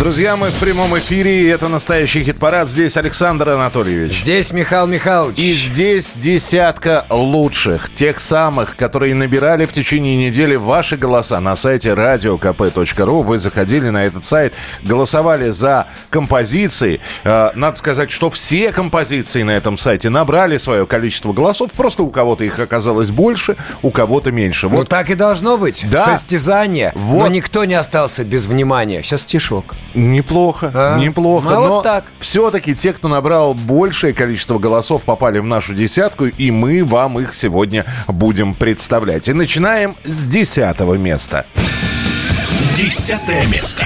[0.00, 2.70] Друзья, мы в прямом эфире, и это настоящий хит-парад.
[2.70, 4.22] Здесь Александр Анатольевич.
[4.22, 5.38] Здесь Михаил Михайлович.
[5.38, 11.90] И здесь десятка лучших, тех самых, которые набирали в течение недели ваши голоса на сайте
[11.90, 13.22] radiokp.ru.
[13.22, 17.02] Вы заходили на этот сайт, голосовали за композиции.
[17.24, 21.72] Э, Надо сказать, что все композиции на этом сайте набрали свое количество голосов.
[21.72, 24.70] Просто у кого-то их оказалось больше, у кого-то меньше.
[24.70, 25.84] Ну Вот так и должно быть.
[25.90, 26.16] Да.
[26.16, 26.92] Состязание.
[26.94, 27.18] Вот.
[27.18, 29.02] Но никто не остался без внимания.
[29.02, 29.74] Сейчас стишок.
[29.94, 30.98] Неплохо, А?
[30.98, 31.48] неплохо.
[31.50, 32.04] Ну, а вот но так.
[32.18, 37.34] все-таки те, кто набрал большее количество голосов, попали в нашу десятку, и мы вам их
[37.34, 39.28] сегодня будем представлять.
[39.28, 41.46] И начинаем с десятого места.
[42.80, 43.84] Десятое место.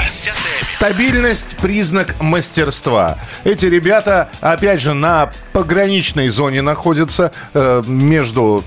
[0.60, 3.18] Стабильность– признак мастерства.
[3.42, 8.62] Эти ребята, опять же, на пограничной зоне находятся э, между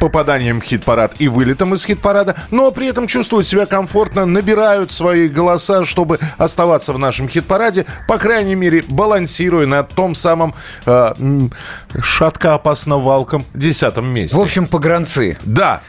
[0.00, 5.28] попаданием в хит-парад и вылетом из хит-парада, но при этом чувствуют себя комфортно, набирают свои
[5.28, 10.54] голоса, чтобы оставаться в нашем хит-параде, по крайней мере, балансируя на том самом
[10.86, 11.52] э, м,
[11.94, 14.34] шатко-опасно-валком десятом месте.
[14.34, 15.36] В общем, погранцы.
[15.44, 15.82] да,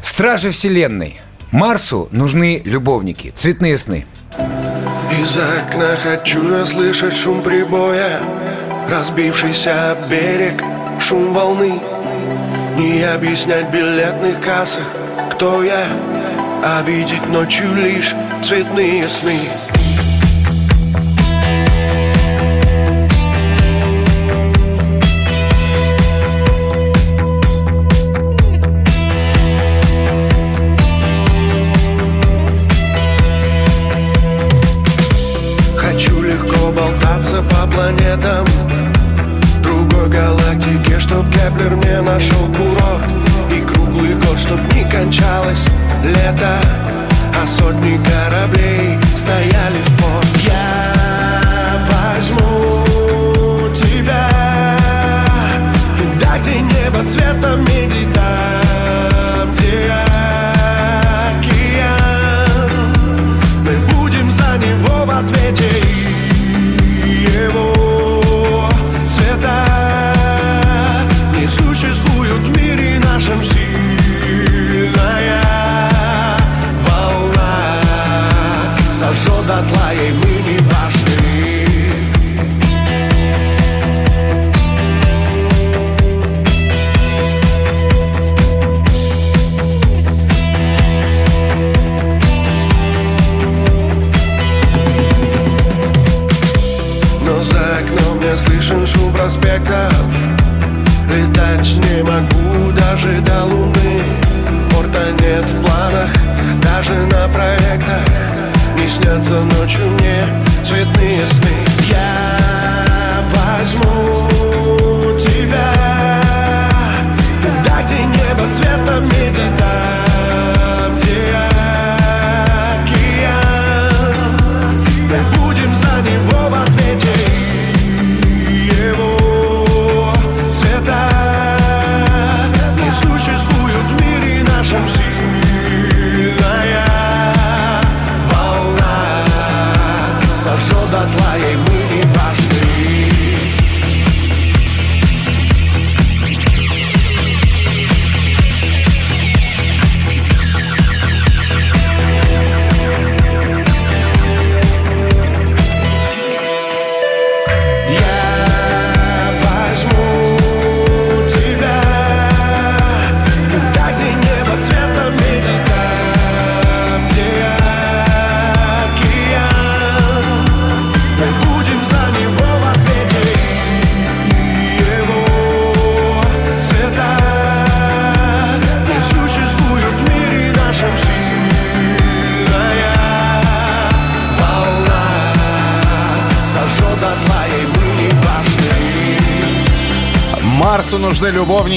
[0.00, 1.20] Стражи Вселенной.
[1.52, 4.06] Марсу нужны любовники, цветные сны.
[5.20, 8.20] Из окна хочу я слышать шум прибоя
[8.90, 10.62] Разбившийся берег,
[11.00, 11.80] шум волны
[12.76, 14.84] Не объяснять билетных кассах,
[15.32, 15.86] кто я
[16.62, 19.38] А видеть ночью лишь цветные сны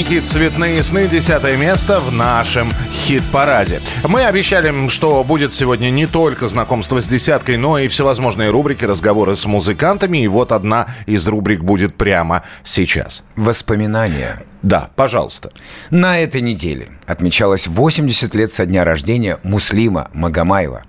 [0.00, 3.80] любовники, цветные сны, десятое место в нашем хит-параде.
[4.08, 9.34] Мы обещали, что будет сегодня не только знакомство с десяткой, но и всевозможные рубрики, разговоры
[9.34, 10.18] с музыкантами.
[10.18, 13.24] И вот одна из рубрик будет прямо сейчас.
[13.36, 14.42] Воспоминания.
[14.62, 15.52] Да, пожалуйста.
[15.90, 20.82] На этой неделе отмечалось 80 лет со дня рождения Муслима Магомаева.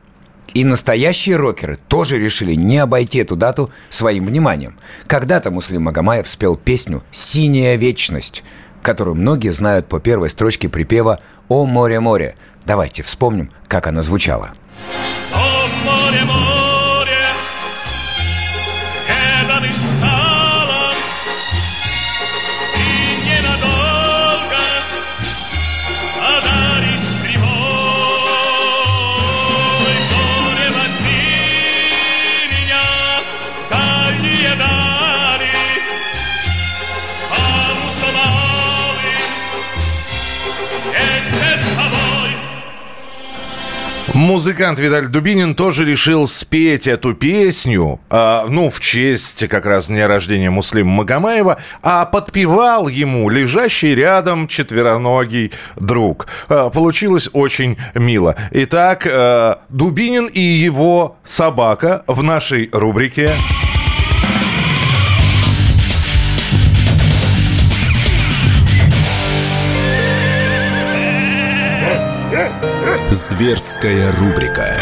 [0.54, 4.78] И настоящие рокеры тоже решили не обойти эту дату своим вниманием.
[5.08, 8.44] Когда-то Муслим Магомаев спел песню «Синяя вечность».
[8.82, 12.36] Которую многие знают по первой строчке припева «О море, море».
[12.66, 14.52] Давайте вспомним, как она звучала.
[44.22, 50.08] Музыкант Виталий Дубинин тоже решил спеть эту песню, а, ну, в честь как раз дня
[50.08, 56.28] рождения Муслима Магомаева, а подпевал ему лежащий рядом четвероногий друг.
[56.50, 58.36] А, получилось очень мило.
[58.52, 63.34] Итак, а, Дубинин и его собака в нашей рубрике...
[73.32, 74.78] Зверская рубрика.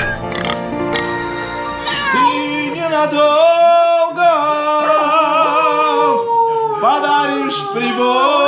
[2.12, 4.32] Ты ненадолго
[6.82, 8.39] подаришь прибой.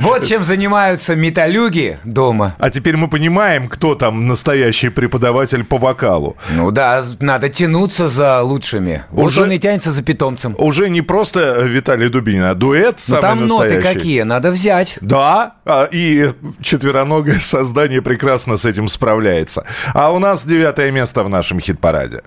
[0.00, 2.54] Вот чем занимаются металюги дома.
[2.58, 6.36] А теперь мы понимаем, кто там настоящий преподаватель по вокалу.
[6.50, 9.04] Ну да, надо тянуться за лучшими.
[9.10, 10.54] Вот Уже- он и тянется за питомцем.
[10.58, 13.98] Уже не просто Виталий Дубинин, а дуэт Но самый там ноты настоящий.
[13.98, 14.96] какие, надо взять.
[15.00, 16.30] Да, а, и
[16.60, 19.64] четвероногое создание прекрасно с этим справляется.
[19.94, 22.22] А у нас девятое место в нашем хит-параде.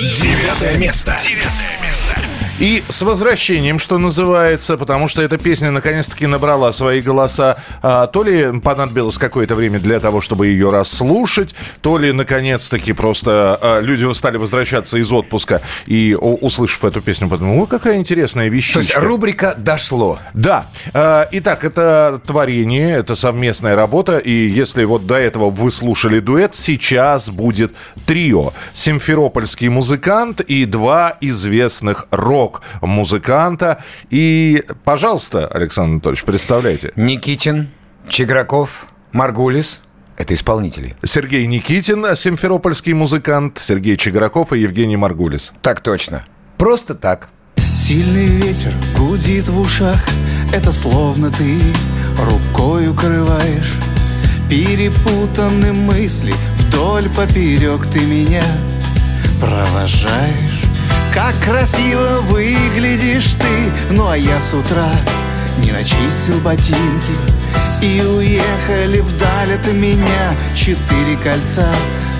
[0.00, 1.16] Девятое место.
[1.20, 2.14] Девятое место.
[2.60, 7.56] И с возвращением, что называется, потому что эта песня наконец-таки набрала свои голоса.
[7.82, 13.58] А, то ли понадобилось какое-то время для того, чтобы ее расслушать, то ли наконец-таки просто
[13.62, 18.50] а, люди стали возвращаться из отпуска и, у- услышав эту песню, подумали, о, какая интересная
[18.50, 20.18] То есть рубрика «Дошло».
[20.34, 20.66] Да.
[20.92, 24.18] Э, Итак, это творение, это совместная работа.
[24.18, 27.72] И если вот до этого вы слушали дуэт, сейчас будет
[28.04, 28.52] трио.
[28.74, 32.06] Симферопольский музыкант и два известных
[32.50, 33.82] рок-музыканта.
[34.10, 36.92] И, пожалуйста, Александр Анатольевич, представляйте.
[36.96, 37.68] Никитин,
[38.08, 39.80] Чиграков, Маргулис–
[40.16, 40.96] это исполнители.
[41.04, 45.52] Сергей Никитин, симферопольский музыкант, Сергей Чиграков и Евгений Маргулис.
[45.62, 46.24] Так точно.
[46.58, 47.28] Просто так.
[47.56, 50.00] Сильный ветер гудит в ушах
[50.52, 51.58] Это словно ты
[52.18, 53.74] рукой укрываешь
[54.48, 58.44] Перепутаны мысли Вдоль поперек ты меня
[59.40, 60.69] провожаешь
[61.12, 63.72] Как красиво выглядишь ты.
[63.90, 64.92] Ну а я с утра
[65.58, 67.12] не начистил ботинки
[67.82, 71.72] И уехали вдаль от меня Четыре кольца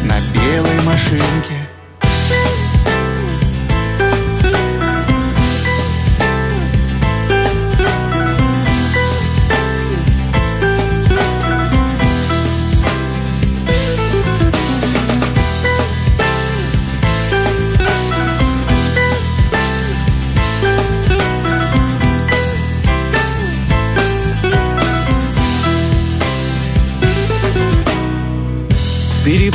[0.04, 1.68] на белой машинке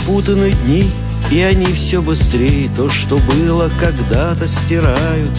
[0.06, 0.92] Перепутаны дни,
[1.32, 2.70] и они все быстрее.
[2.76, 5.32] То, что было когда-то, стирают.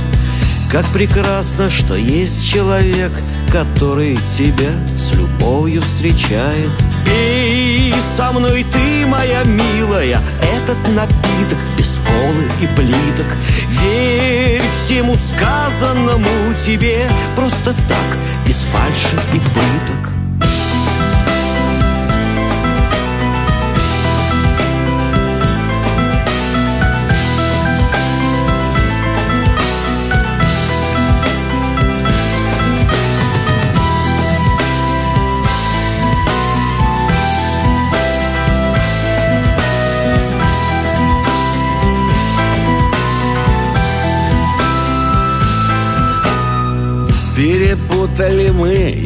[0.73, 3.13] Как прекрасно, что есть человек
[3.53, 6.71] Который тебя с любовью встречает.
[7.05, 10.21] Пей со мной ты, моя милая.
[10.43, 13.37] Этот напиток без колы и плиток.
[13.71, 17.09] Верь всему сказанному тебе.
[17.37, 20.16] Просто так, без фальши и пыток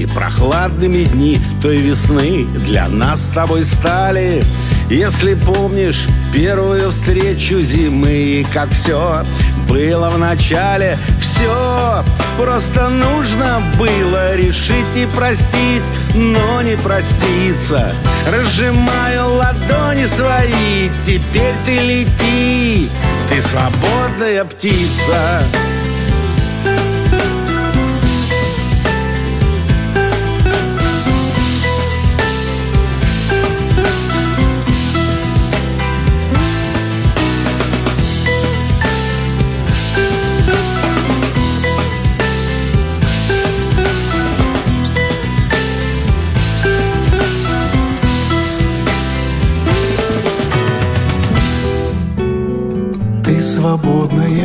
[0.00, 4.42] И прохладными дни той весны Для нас с тобой стали.
[4.88, 9.22] Если помнишь первую встречу зимы И как все
[9.68, 12.02] было в начале Все
[12.38, 17.92] просто нужно было решить и простить Но не проститься.
[18.26, 22.88] Разжимаю ладони свои Теперь ты лети
[23.28, 25.42] Ты свободная птица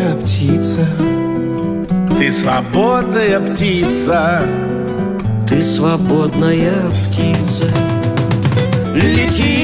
[0.06, 0.86] свободная птица.
[2.18, 4.42] Ты свободная птица.
[5.48, 7.66] Ты свободная птица.
[8.94, 9.55] Лети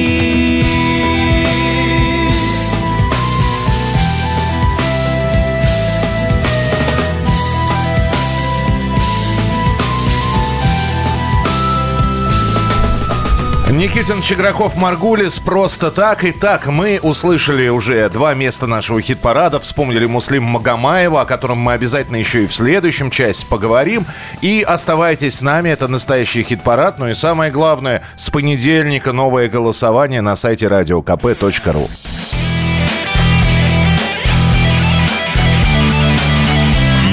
[13.81, 16.67] Никитин Чеграков Маргулис просто так и так.
[16.67, 19.59] Мы услышали уже два места нашего хит-парада.
[19.59, 24.05] Вспомнили Муслим Магомаева, о котором мы обязательно еще и в следующем части поговорим.
[24.43, 26.99] И оставайтесь с нами, это настоящий хит-парад.
[26.99, 31.89] Ну и самое главное, с понедельника новое голосование на сайте radiokp.ru.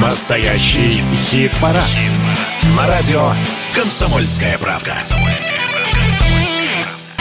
[0.02, 1.88] Настоящий хит-парад.
[2.76, 3.32] На радио
[3.74, 4.92] «Комсомольская правда».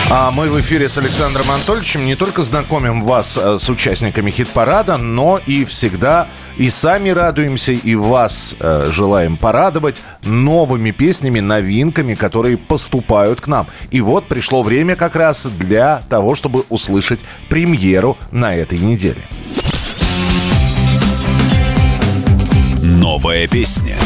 [0.09, 4.95] А мы в эфире с Александром Анатольевичем не только знакомим вас э, с участниками хит-парада,
[4.95, 12.55] но и всегда и сами радуемся, и вас э, желаем порадовать новыми песнями, новинками, которые
[12.57, 13.67] поступают к нам.
[13.91, 19.27] И вот пришло время как раз для того, чтобы услышать премьеру на этой неделе.
[22.81, 23.97] Новая песня.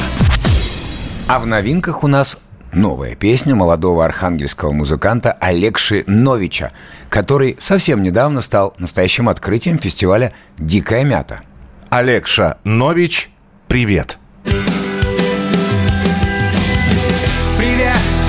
[1.28, 2.40] А в новинках у нас
[2.74, 6.72] новая песня молодого архангельского музыканта Алекши Новича,
[7.10, 11.42] который совсем недавно стал настоящим открытием фестиваля «Дикая мята».
[11.90, 13.32] Алекша Нович,
[13.68, 14.18] привет.
[14.44, 14.91] Привет,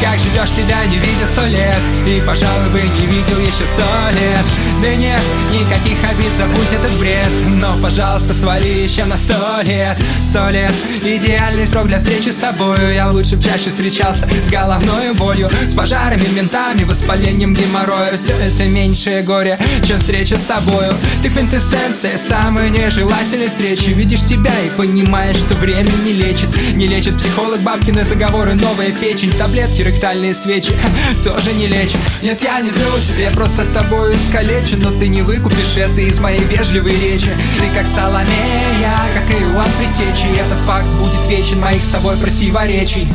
[0.03, 1.79] как живешь, тебя не видя сто лет.
[2.07, 4.45] И, пожалуй, бы не видел еще сто лет.
[4.83, 7.31] Да нет, никаких обид, забудь этот бред.
[7.61, 9.97] Но, пожалуйста, свали еще на сто лет.
[10.23, 12.93] Сто лет, идеальный срок для встречи с тобою.
[12.93, 18.17] Я лучше б чаще встречался с головной болью С пожарами, ментами, воспалением геморроя.
[18.17, 20.93] Все это меньшее горе, чем встреча с тобою.
[21.23, 23.91] Ты квинтэссенция самой нежелательной встречи.
[23.91, 26.49] Видишь тебя и понимаешь, что время не лечит.
[26.75, 30.73] Не лечит психолог, бабкины заговоры, новая печень Таблетки, ректальные свечи.
[31.25, 35.77] Тоже не лечат Нет, я не злюсь, я просто тобой искалечен Но ты не выкупишь
[35.77, 37.31] это из моей вежливой речи.
[37.59, 43.07] Ты как Соломея, как и Иоанн Притечи Этот факт будет вечен моих с тобой противоречий.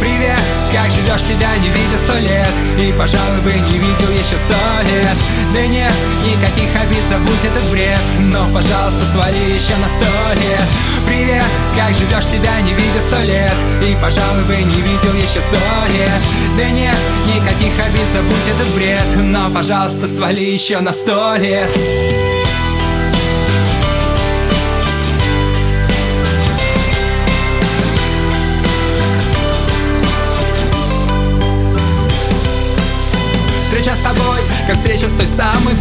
[0.00, 0.40] Привет,
[0.74, 2.50] как живешь, тебя не видя сто лет.
[2.78, 5.16] И, пожалуй, бы не видел еще сто лет.
[5.54, 5.94] Да нет,
[6.26, 8.00] никаких обид, забудь этот бред.
[8.32, 10.04] Но, пожалуйста, свали еще на сто
[10.34, 10.66] лет.
[11.06, 13.54] Привет, как живешь, тебя не видя сто лет.
[13.86, 15.62] И, пожалуй, бы не видел еще сто
[15.94, 16.20] лет.
[16.58, 16.98] Да нет,
[17.32, 19.06] никаких обид, забудь этот бред.
[19.16, 21.70] Но, пожалуйста, свали еще на сто лет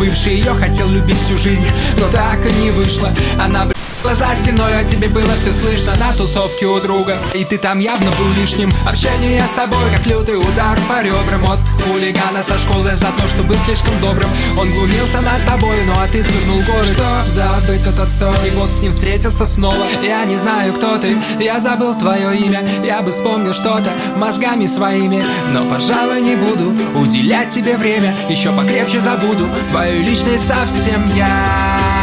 [0.03, 1.65] бывшей Ее хотел любить всю жизнь,
[1.97, 3.09] но так и не вышло.
[3.39, 3.72] Она
[4.03, 7.79] б***ла за стеной, а тебе было все слышно На тусовке у друга, и ты там
[7.79, 8.69] явно был лишним.
[8.85, 11.43] Общение с тобой, как лютый удар по ребрам.
[11.51, 14.29] От хулигана со школы за то, что был слишком добрым.
[14.59, 16.85] Он глумился над тобой, ну а ты свернул горы.
[16.85, 19.85] Чтоб забыть тот отстой, и вот с ним встретился снова.
[20.03, 22.67] Я не знаю, кто ты, я забыл твое имя.
[22.83, 25.23] Я бы вспомнил что-то мозгами своими.
[25.51, 28.13] Но, пожалуй, не буду уделять тебе время.
[28.29, 32.02] Еще покрепче забуду твою личность совсем я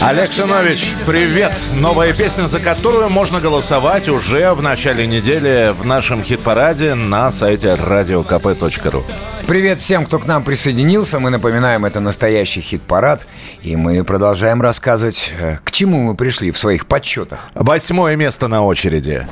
[0.00, 1.52] Олег Шинович, привет!
[1.74, 7.68] Новая песня, за которую можно голосовать уже в начале недели в нашем хит-параде на сайте
[7.68, 9.04] radiokp.ru.
[9.46, 11.20] Привет всем, кто к нам присоединился.
[11.20, 13.26] Мы напоминаем, это настоящий хит-парад.
[13.60, 17.50] И мы продолжаем рассказывать, э, к чему мы пришли в своих подсчетах.
[17.54, 19.26] Восьмое место на очереди.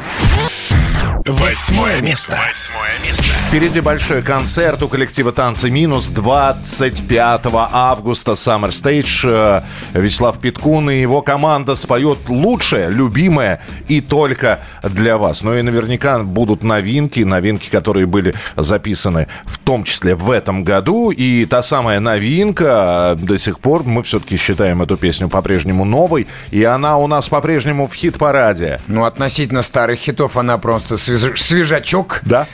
[1.24, 2.38] Восьмое место.
[2.46, 3.33] Восьмое место.
[3.54, 9.20] Впереди большой концерт у коллектива «Танцы минус» 25 августа Summer Stage.
[9.22, 9.62] Э,
[9.96, 15.44] Вячеслав Питкун и его команда споет лучшее, любимое и только для вас.
[15.44, 21.12] Ну и наверняка будут новинки, новинки, которые были записаны в том числе в этом году.
[21.12, 26.26] И та самая новинка, э, до сих пор мы все-таки считаем эту песню по-прежнему новой,
[26.50, 28.80] и она у нас по-прежнему в хит-параде.
[28.88, 32.20] Ну, относительно старых хитов она просто свеж- свежачок.
[32.24, 32.48] Да?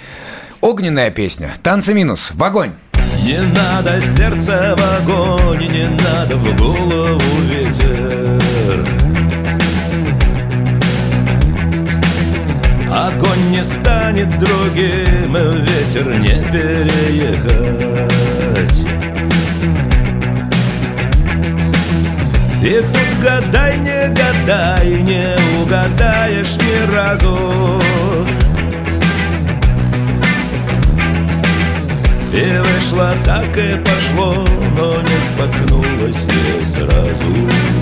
[0.61, 1.53] Огненная песня.
[1.63, 2.33] Танцы минус.
[2.35, 2.73] В огонь.
[3.25, 8.39] Не надо сердце в огонь, не надо в голову ветер.
[12.91, 17.61] Огонь не станет другим, ветер не переехать.
[22.63, 27.81] И тут гадай, не гадай, не угадаешь ни разу.
[32.33, 34.47] И вышло так и пошло,
[34.77, 37.81] но не споткнулось не сразу.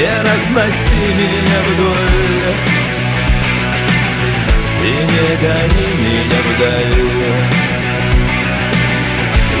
[0.00, 2.54] Не разноси меня вдоль
[4.82, 7.02] И не гони меня вдаль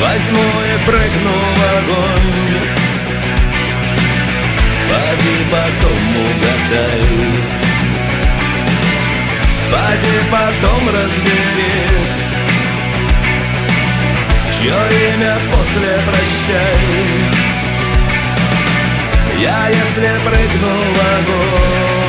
[0.00, 2.60] Возьму и прыгну в огонь
[4.88, 7.59] Поди потом угадай
[9.70, 11.90] Поди потом разбери
[14.52, 14.74] Чье
[15.14, 16.76] имя после прощай.
[19.38, 21.99] Я если прыгну в огонь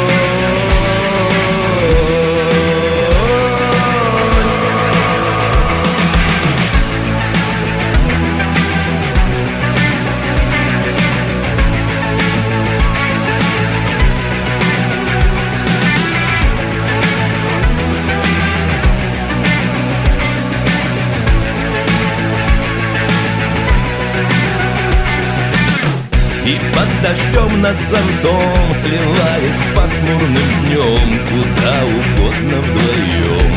[26.81, 31.27] под дождем над зонтом Сливаясь с пасмурным днем.
[31.27, 33.53] Куда угодно вдвоем.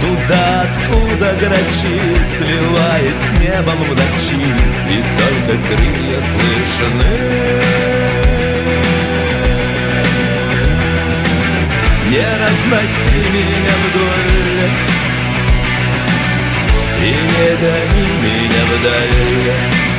[0.00, 2.00] Туда, откуда грачи
[2.36, 4.44] Сливаясь с небом в ночи.
[4.88, 7.12] И только крылья слышны.
[12.08, 14.70] Не разноси меня вдоль.
[17.00, 19.91] И не гони меня вдаль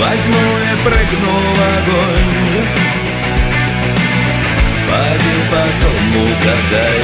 [0.00, 2.30] Возьму и прыгну в огонь
[4.88, 7.00] Поди потом угадай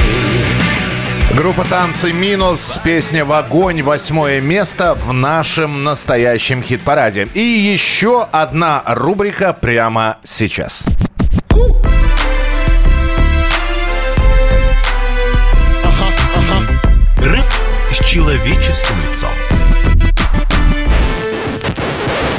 [1.35, 7.27] Группа «Танцы минус», песня «В огонь», восьмое место в нашем настоящем хит-параде.
[7.35, 10.87] И еще одна рубрика прямо сейчас.
[17.17, 17.45] Рэп
[17.91, 19.29] с человеческим лицом.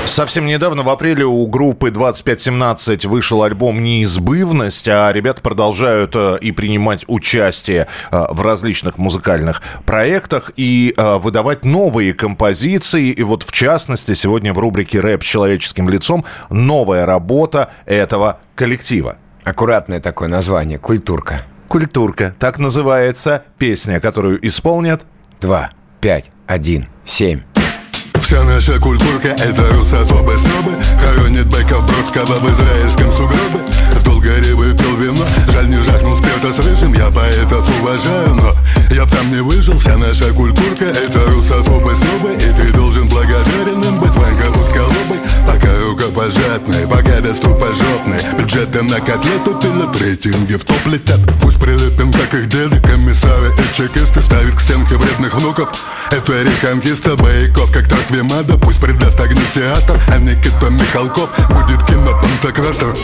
[0.08, 6.50] Совсем недавно, в апреле, у группы 2517 вышел альбом «Неизбывность», а ребята продолжают э, и
[6.50, 13.10] принимать участие э, в различных музыкальных проектах и э, выдавать новые композиции.
[13.10, 19.18] И вот, в частности, сегодня в рубрике «Рэп с человеческим лицом» новая работа этого коллектива.
[19.44, 20.78] Аккуратное такое название.
[20.78, 21.42] Культурка.
[21.68, 22.34] «Культурка».
[22.38, 25.02] Так называется песня, которую исполнят
[25.40, 27.42] Два, пять, один, семь.
[28.28, 33.64] Вся наша культурка— это русофобы снобы Хоронит Беков Бродского в израильском сугробе
[34.28, 35.24] С долгори выпил вино.
[35.52, 38.54] Жаль, не жахнул спирта с рыжим Я поэтов уважаю, но
[38.94, 39.78] я б там не выжил.
[39.78, 45.68] Вся наша культурка— это русофобы снобы И ты должен благодарен им быть Ванька узколобый Пока
[45.80, 51.20] рукопожатный, пока доступожопный Бюджеты на котлету пилят рейтинги в топ летят.
[51.40, 54.20] Пусть прилепим, как их деды Комиссары и чекисты.
[54.20, 55.70] Ставят к стенке вредных внуков
[56.10, 62.94] Это реконкиста бояков, как Тарквимада Пусть придаст огню театр, а Никита Михалков Будет кинопантократор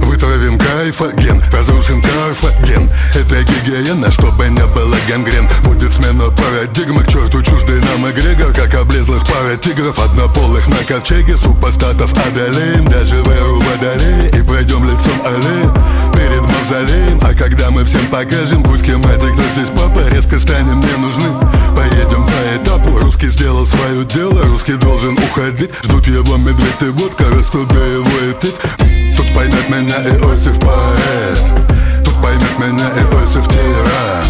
[0.00, 5.46] Вытравим кайфоген, разрушим карфаген Это гигиена, чтобы не было гангрен.
[5.62, 11.36] Будет смена парадигмы, к черту чуждый нам эгрегор Как облезлых пара тигров, однополых на ковчеге
[11.36, 15.70] Супостатов одолеем, даже веру водолея И пройдем лицом аллеи
[16.14, 20.96] перед мавзолеем А когда мы всем покажем, пусть схематик, кто здесь папа Резко станем не
[20.96, 21.28] нужны,
[21.76, 25.70] поедем по этапу Русский сделал свое дело, русский должен уходить.
[25.82, 31.38] Ждут его медведь и водка, растут до его этит Тут меня Иосиф поэт
[32.04, 34.26] Тут поймет меня Иосиф тиран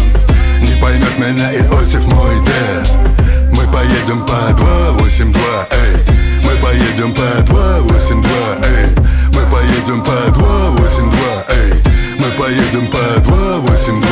[0.61, 2.87] Не поймет меня Иосиф мой дед.
[3.51, 8.31] Мы поедем по 282, эй Мы поедем по 282,
[8.63, 8.89] эй
[9.33, 11.73] Мы поедем по 282, эй
[12.17, 14.07] Мы поедем по 282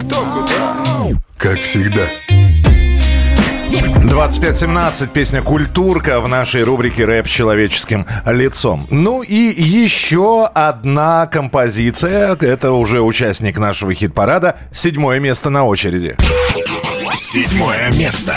[0.00, 1.18] Кто куда?
[1.38, 2.31] Как всегда
[4.12, 8.86] 2517, песня «Культурка» в нашей рубрике «Рэп с человеческим лицом».
[8.90, 16.16] Ну и еще одна композиция, это уже участник нашего хит-парада, седьмое место на очереди.
[17.14, 18.34] Седьмое место.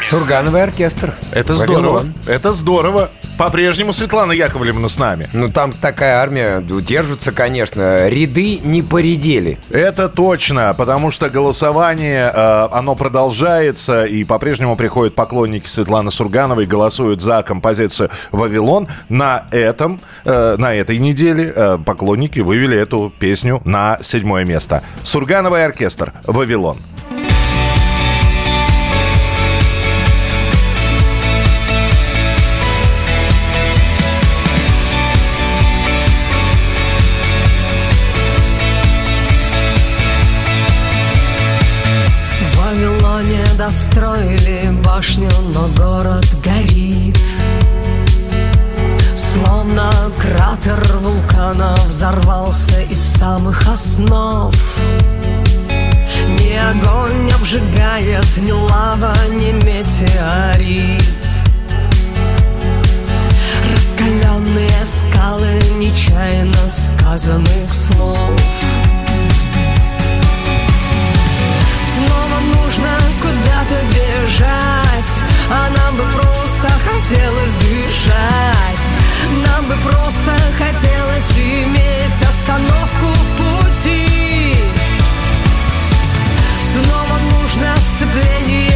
[0.00, 1.14] Сургановый оркестр.
[1.32, 1.66] Это Вавилон.
[1.66, 3.10] здорово, это здорово.
[3.40, 5.26] По-прежнему Светлана Яковлевна с нами.
[5.32, 8.06] Ну, там такая армия, держится, конечно.
[8.06, 9.58] Ряды не поредели.
[9.70, 17.22] Это точно, потому что голосование, э, оно продолжается, и по-прежнему приходят поклонники Светланы Сургановой, голосуют
[17.22, 18.88] за композицию «Вавилон».
[19.08, 24.82] На этом, э, на этой неделе э, поклонники вывели эту песню на седьмое место.
[25.02, 26.76] Сургановый оркестр «Вавилон».
[43.60, 47.18] Достроили башню, но город горит.
[49.14, 54.54] Словно кратер вулкана взорвался из самых основ.
[56.38, 61.02] Ни огонь обжигает, ни лава, ни метеорит.
[63.74, 68.40] Раскаленные скалы нечаянно сказанных слов
[74.30, 78.86] бежать А нам бы просто хотелось дышать.
[79.46, 84.56] Нам бы просто хотелось иметь остановку в пути.
[86.72, 88.69] Снова нужно сцепление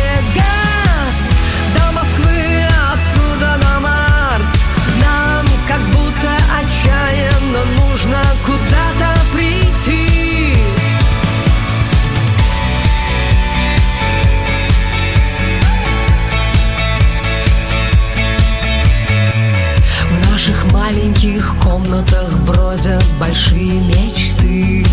[21.95, 24.85] комнатах бродят большие мечты.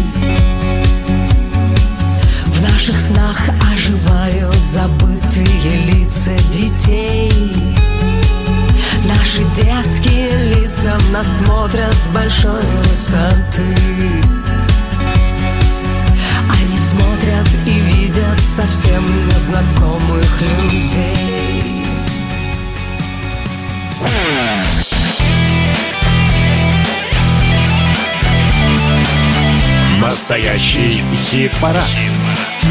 [2.46, 3.40] В наших снах
[3.74, 7.32] оживают забытые лица детей.
[9.06, 13.76] Наши детские лица нас смотрят с большой высоты.
[16.50, 21.42] Они смотрят и видят совсем незнакомых людей
[30.02, 31.84] Настоящий хит-парад.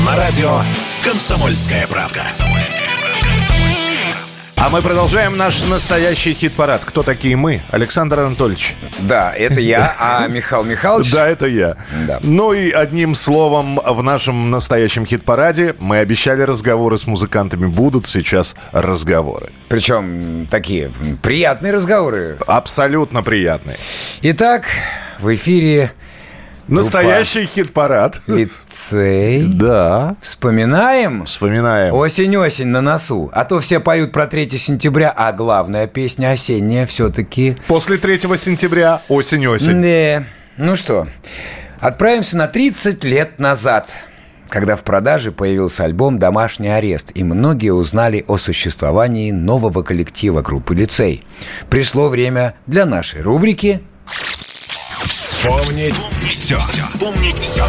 [0.04, 0.62] На радио
[1.04, 2.22] «Комсомольская правда».
[4.56, 6.82] А мы продолжаем наш настоящий хит-парад.
[6.84, 7.62] Кто такие мы?
[7.70, 8.74] Александр Анатольевич.
[8.98, 11.12] Да, это я, а Михаил Михайлович...
[11.12, 11.76] Да, это я.
[12.06, 12.18] Да.
[12.24, 17.66] Ну и одним словом, в нашем настоящем хит-параде мы обещали разговоры с музыкантами.
[17.66, 19.50] Будут сейчас разговоры.
[19.68, 22.38] Причем такие приятные разговоры.
[22.46, 23.78] Абсолютно приятные.
[24.20, 24.66] Итак,
[25.20, 25.92] в эфире
[26.70, 28.22] Настоящий хит-парад.
[28.28, 29.42] лицей.
[29.44, 30.16] Да.
[30.20, 31.24] Вспоминаем?
[31.24, 31.92] Вспоминаем.
[31.94, 33.30] Осень-осень на носу.
[33.34, 37.56] А то все поют про 3 сентября, а главная песня осенняя все-таки...
[37.66, 39.82] После 3 сентября осень-осень.
[39.82, 40.24] Да.
[40.56, 41.08] Ну что,
[41.80, 43.88] отправимся на 30 лет назад,
[44.48, 50.74] когда в продаже появился альбом «Домашний арест», и многие узнали о существовании нового коллектива группы
[50.74, 51.24] «Лицей».
[51.68, 53.80] Пришло время для нашей рубрики
[55.40, 55.94] Вспомнить
[56.28, 56.58] все.
[56.58, 57.64] Вспомнить все.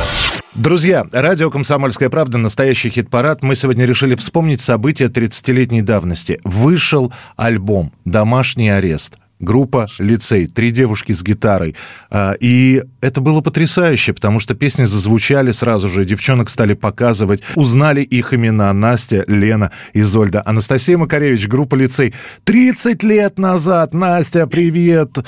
[0.56, 3.44] Друзья, радио «Комсомольская правда», настоящий хит-парад.
[3.44, 6.42] Мы сегодня решили вспомнить события 30-летней давности.
[6.44, 9.16] Вышел альбом «Домашний арест».
[9.40, 11.78] Группа «Лицей», три девушки с гитарой.
[12.10, 18.02] А, И это было потрясающе, потому что песни зазвучали сразу же, девчонок стали показывать, узнали
[18.02, 20.44] их имена Настя, Лена, Изольда.
[20.46, 22.14] Анастасия Макаревич, группа «Лицей».
[22.44, 25.12] 30 лет назад, Настя, привет!
[25.14, 25.26] Привет,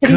[0.00, 0.10] Как-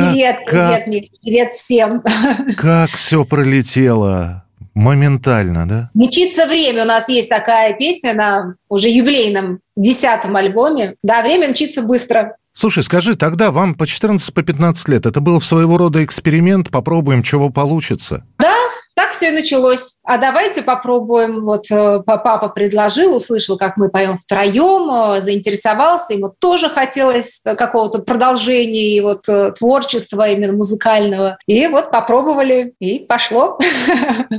[0.46, 2.02] как- привет, Миш, привет всем.
[2.58, 5.90] Как все пролетело моментально, да?
[5.94, 6.84] Мчится время.
[6.84, 10.96] У нас есть такая песня на уже юбилейном десятом альбоме.
[11.04, 12.36] Да, время мчится быстро.
[12.54, 17.24] Слушай, скажи, тогда вам по 14, по 15 лет, это был своего рода эксперимент, попробуем,
[17.24, 18.26] чего получится?
[18.40, 18.54] Да,
[18.96, 19.98] так все и началось.
[20.04, 21.42] А давайте попробуем.
[21.42, 28.00] Вот э, папа предложил, услышал, как мы поем втроем, э, заинтересовался, ему тоже хотелось какого-то
[28.00, 31.38] продолжения и вот э, творчества именно музыкального.
[31.48, 33.58] И вот попробовали, и пошло.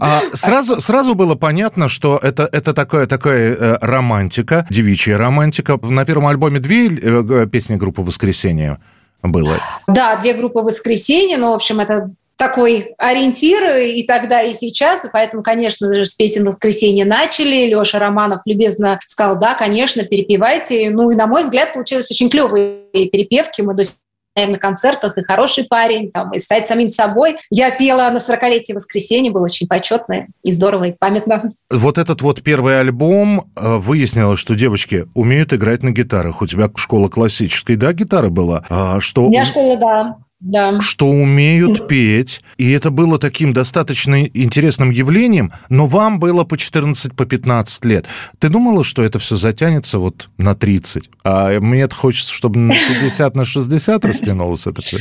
[0.00, 5.78] А сразу, сразу было понятно, что это, это такое, такая э, романтика, девичья романтика.
[5.82, 8.78] На первом альбоме две песни группы «Воскресенье»
[9.22, 9.58] было.
[9.86, 15.04] Да, две группы «Воскресенье», но, в общем, это такой ориентир и тогда, и сейчас.
[15.04, 17.66] И поэтому, конечно же, с песен «Воскресенье» начали.
[17.66, 20.90] Леша Романов любезно сказал, да, конечно, перепевайте.
[20.90, 23.62] Ну и, на мой взгляд, получились очень клевые перепевки.
[23.62, 23.94] Мы до сих
[24.34, 27.36] на концертах, и хороший парень, там, и стать самим собой.
[27.50, 31.52] Я пела на 40-летие воскресенье, было очень почетно и здорово, и памятно.
[31.70, 36.40] Вот этот вот первый альбом э, выяснилось, что девочки умеют играть на гитарах.
[36.40, 38.64] У тебя школа классической, да, гитара была?
[38.70, 39.26] А что...
[39.26, 40.16] У меня школа, да.
[40.42, 40.80] Да.
[40.80, 42.42] что умеют петь.
[42.58, 48.06] И это было таким достаточно интересным явлением, но вам было по 14, по 15 лет.
[48.40, 51.10] Ты думала, что это все затянется вот на 30?
[51.24, 54.98] А мне хочется, чтобы на 50, на 60 растянулось это все.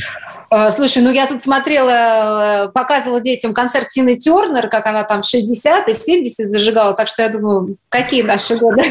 [0.54, 5.22] А, слушай, ну я тут смотрела, э, показывала детям концерт Тины Тернер, как она там
[5.22, 8.82] в 60 и в 70 зажигала, так что я думаю, какие наши годы.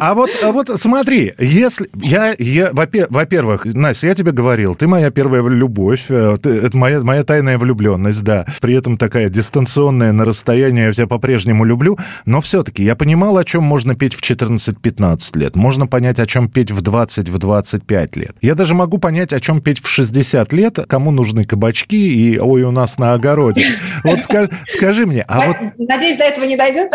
[0.00, 5.10] А вот, а вот смотри, если я, я во-первых, Настя, я тебе говорил, ты моя
[5.10, 10.26] первая любовь, э, ты, это моя, моя тайная влюбленность, да, при этом такая дистанционная на
[10.26, 15.38] расстоянии, я тебя по-прежнему люблю, но все-таки я понимал, о чем можно петь в 14-15
[15.38, 18.36] лет, можно понять, о чем петь в 20, в 25 лет.
[18.42, 22.38] Я даже могу понять, о чем петь в 60 лет, лет, кому нужны кабачки и
[22.38, 23.78] ой, у нас на огороде.
[24.02, 25.56] Вот скажи, скажи мне, а вот...
[25.78, 26.92] Надеюсь, до этого не дойдет.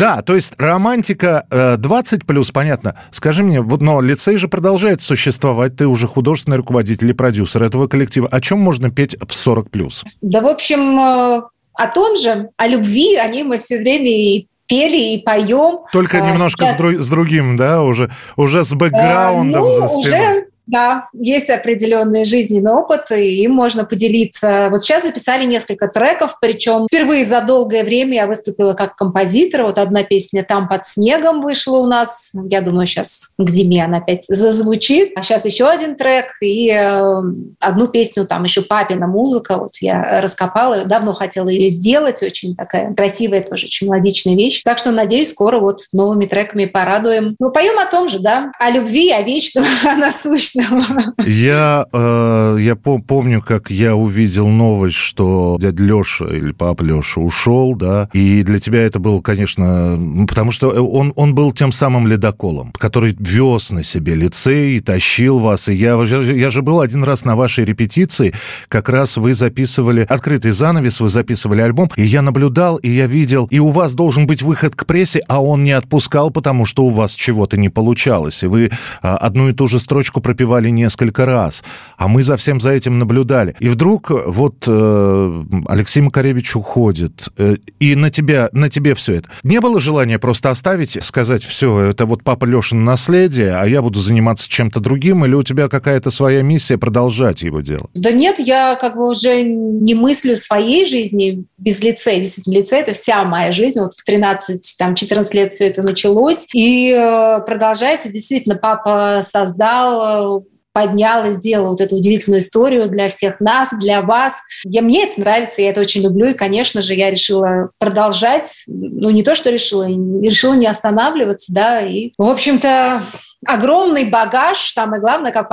[0.00, 1.46] Да, то есть романтика
[1.78, 2.96] 20 э, плюс, понятно.
[3.10, 7.86] Скажи мне, вот, но лицей же продолжает существовать, ты уже художественный руководитель и продюсер этого
[7.86, 8.28] коллектива.
[8.28, 10.04] О чем можно петь в 40 плюс?
[10.22, 11.42] Да, в общем, э,
[11.74, 15.80] о том же, о любви, о ней мы все время и пели и поем.
[15.92, 16.76] Только а, немножко сейчас...
[16.76, 20.38] с, дру- с другим, да, уже, уже с бэкграундом а, ну, за спиной.
[20.38, 24.68] Уже да, есть определенный жизненный опыт, и им можно поделиться.
[24.70, 29.62] Вот сейчас записали несколько треков, причем впервые за долгое время я выступила как композитор.
[29.62, 32.32] Вот одна песня «Там под снегом» вышла у нас.
[32.48, 35.12] Я думаю, сейчас к зиме она опять зазвучит.
[35.16, 37.20] А сейчас еще один трек и э,
[37.58, 39.56] одну песню, там еще «Папина музыка».
[39.56, 42.22] Вот я раскопала, давно хотела ее сделать.
[42.22, 44.62] Очень такая красивая тоже, очень мелодичная вещь.
[44.62, 47.34] Так что, надеюсь, скоро вот новыми треками порадуем.
[47.40, 51.14] Мы поем о том же, да, о любви, о вечном, о насущном личного.
[51.26, 57.74] Я, э, я помню, как я увидел новость, что дядя Леша или папа Леша ушел,
[57.74, 62.72] да, и для тебя это было, конечно, потому что он, он был тем самым ледоколом,
[62.78, 67.36] который вез на себе лицей, тащил вас, и я, я же был один раз на
[67.36, 68.34] вашей репетиции,
[68.68, 73.46] как раз вы записывали открытый занавес, вы записывали альбом, и я наблюдал, и я видел,
[73.50, 76.90] и у вас должен быть выход к прессе, а он не отпускал, потому что у
[76.90, 78.70] вас чего-то не получалось, и вы
[79.02, 81.62] а, одну и ту же строчку прописали пропевали несколько раз,
[81.96, 83.54] а мы за всем за этим наблюдали.
[83.60, 89.28] И вдруг вот э, Алексей Макаревич уходит, э, и на тебя, на тебе все это.
[89.44, 94.00] Не было желания просто оставить, сказать, все, это вот папа Лешин наследие, а я буду
[94.00, 97.88] заниматься чем-то другим, или у тебя какая-то своя миссия продолжать его дело?
[97.94, 102.20] Да нет, я как бы уже не мыслю своей жизни без лицея.
[102.20, 103.78] Действительно, лицей— это вся моя жизнь.
[103.78, 106.46] Вот в 13-14 лет все это началось.
[106.52, 108.08] И э, продолжается.
[108.08, 110.31] Действительно, папа создал
[110.72, 114.34] поднял и сделал вот эту удивительную историю для всех нас, для вас.
[114.64, 118.64] Я, мне это нравится, я это очень люблю, и, конечно же, я решила продолжать.
[118.66, 123.02] Ну, не то, что решила, решила не останавливаться, да, и, в общем-то,
[123.46, 124.72] огромный багаж.
[124.72, 125.50] Самое главное, как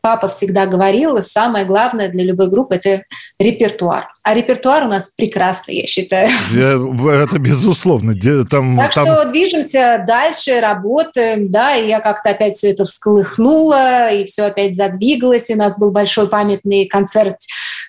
[0.00, 3.04] папа всегда говорил, и самое главное для любой группы– это
[3.38, 4.08] репертуар.
[4.22, 6.28] А репертуар у нас прекрасный, я считаю.
[7.08, 8.14] Это безусловно.
[8.48, 9.06] Там, так там...
[9.06, 14.76] что движемся дальше, работаем, да, и я как-то опять все это всколыхнула, и все опять
[14.76, 15.50] задвигалось.
[15.50, 17.36] И у нас был большой памятный концерт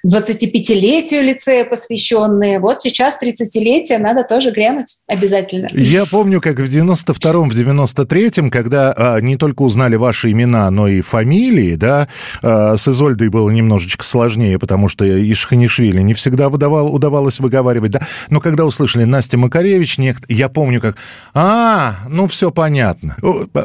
[0.07, 2.59] 25-летию лицея посвященные.
[2.59, 5.67] Вот сейчас 30-летие, надо тоже грянуть обязательно.
[5.73, 10.87] Я помню, как в 92-м, в 93-м, когда а, не только узнали ваши имена, но
[10.87, 12.07] и фамилии, да,
[12.41, 18.01] а, с Изольдой было немножечко сложнее, потому что Ишханишвили не всегда выдавал, удавалось выговаривать, да,
[18.29, 20.17] но когда услышали Настя Макаревич, нек...
[20.27, 20.97] я помню, как,
[21.33, 23.17] а, ну все понятно.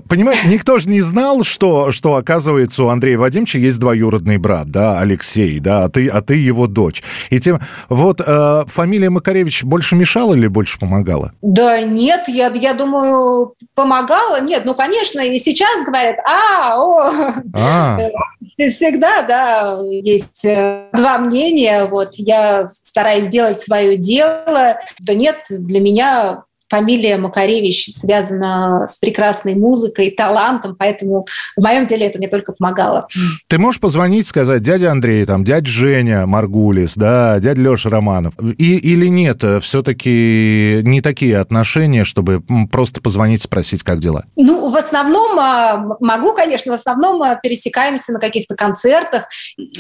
[0.09, 5.01] Понимаете, никто же не знал, что, что оказывается у Андрея Вадимовича есть двоюродный брат, да,
[5.01, 7.03] Алексей, да, а ты, а ты его дочь.
[7.31, 7.61] И тем...
[7.89, 11.33] Вот э, фамилия Макаревич больше мешала или больше помогала?
[11.43, 14.41] Да нет, я, я думаю, помогала.
[14.41, 17.99] Нет, ну, конечно, и сейчас говорят, а, о, А.
[18.71, 21.85] всегда, да, есть э, два мнения.
[21.85, 24.79] Вот я стараюсь делать свое дело.
[25.01, 31.27] Да нет, для меня фамилия Макаревич связана с прекрасной музыкой, талантом, поэтому
[31.57, 33.07] в моем деле это мне только помогало.
[33.49, 38.35] Ты можешь позвонить, сказать, дядя Андрей, там, дядя Женя Маргулис, да, дядя Леша Романов.
[38.59, 44.25] И, или нет, все-таки не такие отношения, чтобы просто позвонить, спросить, как дела?
[44.37, 49.29] Ну, в основном а, могу, конечно, в основном а, пересекаемся на каких-то концертах.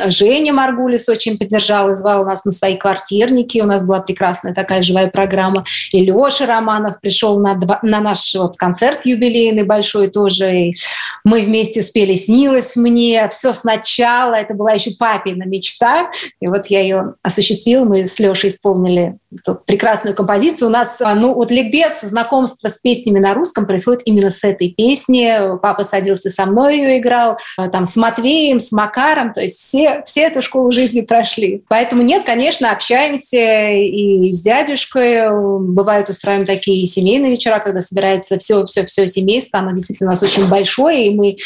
[0.06, 3.60] Женя Маргулис очень поддержал и звал нас на свои квартирники.
[3.60, 5.64] У нас была прекрасная такая живая программа.
[5.92, 10.56] И Леша Романов пришел на, на наш вот концерт юбилейный большой тоже.
[10.56, 10.74] И
[11.24, 14.34] мы вместе спели «Снилось мне», все сначала.
[14.34, 16.10] Это была еще папина мечта.
[16.40, 17.84] И вот я ее осуществила.
[17.84, 20.68] Мы с Лешей исполнили эту прекрасную композицию.
[20.68, 24.70] У нас, а, ну, вот ликбез, знакомство с песнями на русском происходит именно с этой
[24.70, 25.58] песни.
[25.60, 29.32] Папа садился со мной, ее играл, а, там, с Матвеем, с Макаром.
[29.32, 31.64] То есть все, все эту школу жизни прошли.
[31.68, 35.28] Поэтому нет, конечно, общаемся и с дядюшкой.
[35.60, 39.58] Бывают устраиваем такие семейные вечера, когда собирается все-все-все семейство.
[39.58, 41.36] Оно действительно у нас очень большое, и мы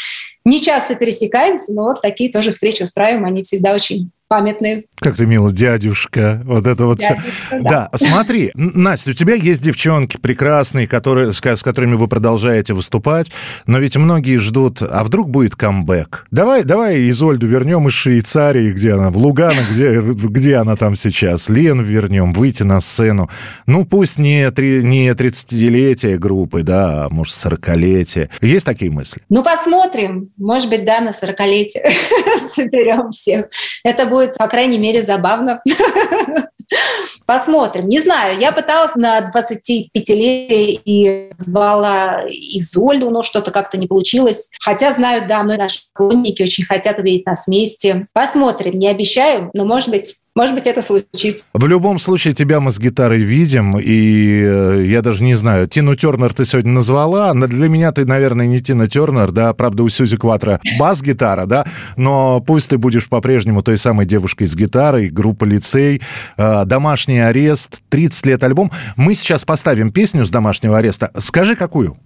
[0.45, 3.25] не часто пересекаемся, но вот такие тоже встречи устраиваем.
[3.25, 4.85] Они всегда очень памятные.
[5.01, 7.15] Как ты мило, дядюшка, вот это вот все.
[7.15, 7.97] Дядюшка, Да, да.
[7.97, 13.29] смотри, Настя, у тебя есть девчонки прекрасные, которые, с, с которыми вы продолжаете выступать,
[13.65, 16.27] но ведь многие ждут, а вдруг будет камбэк?
[16.31, 21.49] Давай, давай Изольду вернем из Швейцарии, где она, в Лугано, где, где она там сейчас,
[21.49, 23.29] Лен вернем, выйти на сцену.
[23.65, 28.29] Ну, пусть не, три- не 30-летие группы, да, а может, 40-летие.
[28.39, 29.21] Есть такие мысли?
[29.27, 30.29] Ну, посмотрим.
[30.37, 31.89] Может быть, да, на 40-летие
[32.55, 33.47] соберем всех.
[33.83, 35.61] Это будет, по крайней мере, забавно.
[37.25, 37.87] Посмотрим.
[37.87, 44.49] Не знаю, я пыталась на 25-летие и звала Изольду, но что-то как-то не получилось.
[44.59, 48.07] Хотя знаю, да, многие наши поклонники очень хотят увидеть нас вместе.
[48.13, 51.43] Посмотрим, не обещаю, но, может быть, может быть, это случится.
[51.53, 55.95] В любом случае, тебя мы с гитарой видим, и э, я даже не знаю, Тину
[55.95, 59.89] Тернер ты сегодня назвала, но для меня ты, наверное, не Тина Тернер, да, правда, у
[59.89, 61.65] Сьюзи Кватра бас-гитара, да,
[61.97, 66.01] но пусть ты будешь по-прежнему той самой девушкой с гитарой, группа «Лицей»,
[66.37, 68.71] э, «Домашний арест», 30 лет альбом.
[68.95, 71.11] Мы сейчас поставим песню с «Домашнего ареста».
[71.17, 71.97] Скажи, какую?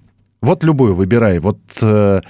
[0.42, 1.60] Вот любую выбирай, вот...
[1.82, 2.22] э,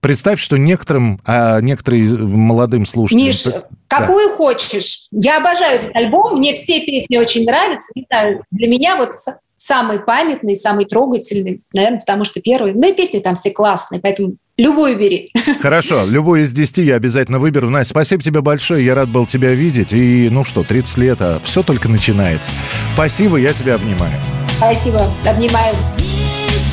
[0.00, 3.26] Представь, что некоторым, а некоторым молодым слушателям...
[3.26, 3.44] Миш,
[3.90, 3.96] Да.
[3.98, 5.08] какую хочешь.
[5.10, 7.90] Я обожаю этот альбом, мне все песни очень нравятся.
[7.94, 9.10] Не знаю, для меня вот
[9.56, 12.72] самый памятный, самый трогательный, наверное, потому что первый.
[12.72, 15.30] Ну и песни там все классные, поэтому любую бери.
[15.60, 17.68] Хорошо, любой из 10 я обязательно выберу.
[17.68, 19.92] Настя, спасибо тебе большое, я рад был тебя видеть.
[19.92, 22.52] И, ну что, 30 лет, а все только начинается.
[22.94, 24.18] Спасибо, я тебя обнимаю.
[24.56, 25.74] Спасибо, обнимаю.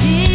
[0.02, 0.27] День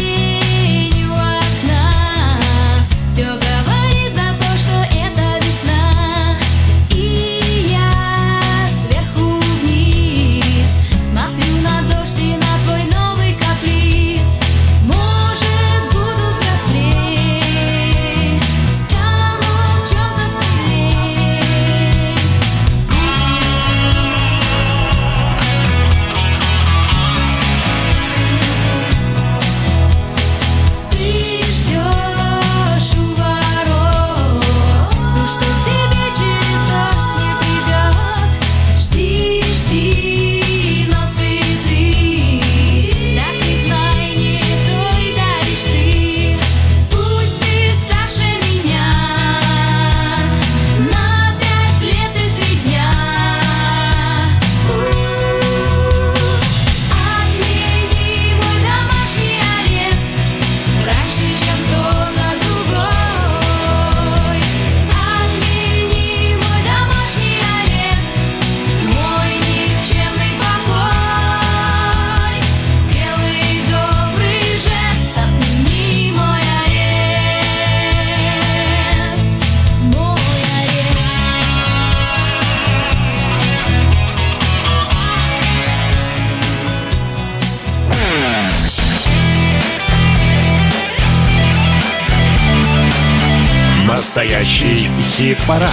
[95.13, 95.69] Хит-парад.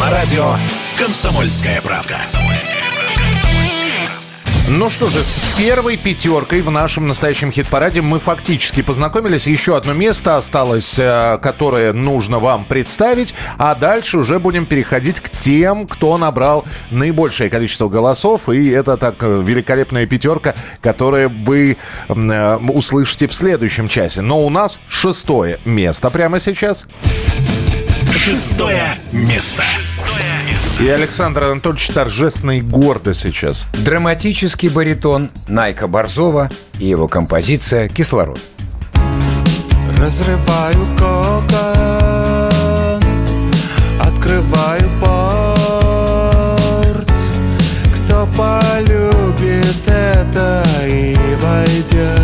[0.00, 0.56] На радио
[0.98, 2.16] «Комсомольская правда».
[4.68, 9.46] Ну что же, с первой пятеркой в нашем настоящем хит-параде мы фактически познакомились.
[9.46, 13.34] Еще одно место осталось, э, которое нужно вам представить.
[13.56, 18.48] А дальше уже будем переходить к тем, кто набрал наибольшее количество голосов.
[18.48, 21.76] И это так э, великолепная пятерка, которую вы
[22.08, 24.22] э, услышите в следующем часе.
[24.22, 26.86] Но у нас шестое место прямо сейчас.
[28.22, 29.62] Шестое место.
[30.78, 33.66] И Александр Анатольевич торжественно и гордо сейчас.
[33.72, 38.38] Драматический баритон Найка Борзова и его композиция «Кислород».
[39.96, 41.40] Разрываю кокон,
[43.98, 45.90] открываю порт.
[48.04, 52.19] Кто полюбит это и войдет.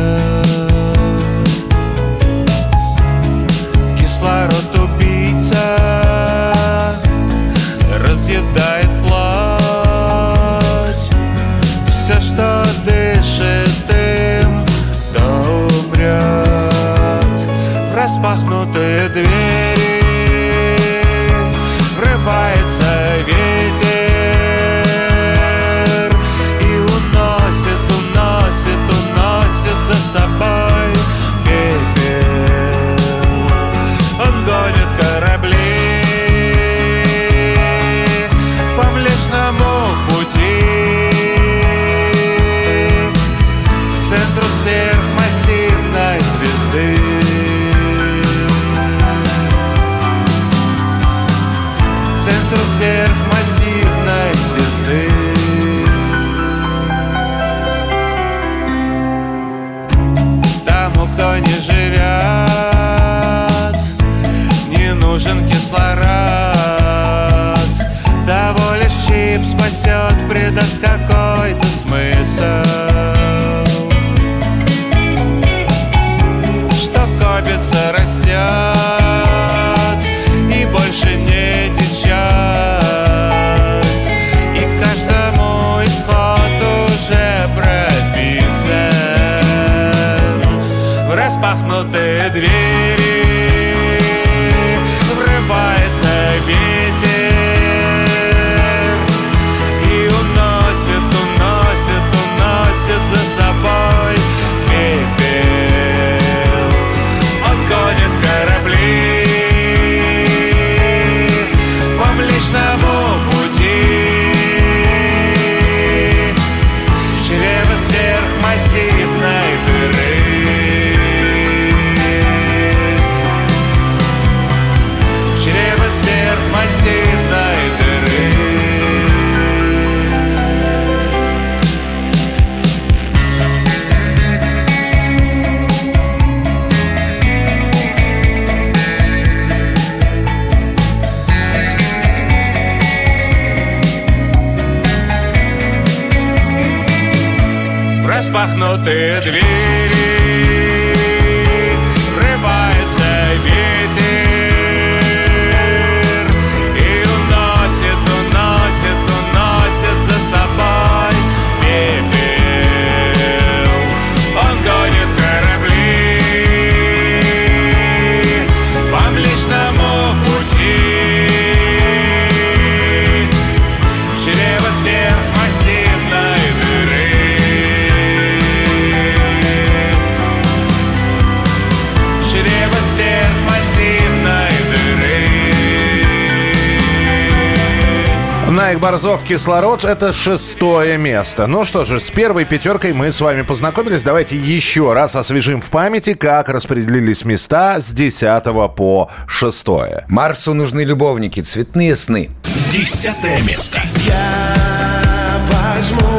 [189.16, 191.46] Борзов «Кислород»— это шестое место.
[191.46, 194.02] Ну что же, с первой пятеркой мы с вами познакомились.
[194.02, 198.44] Давайте еще раз освежим в памяти, как распределились места с 10
[198.74, 199.66] по 6.
[200.08, 202.30] Марсу нужны любовники, цветные сны.
[202.70, 203.80] Десятое место.
[204.06, 206.15] Я возьму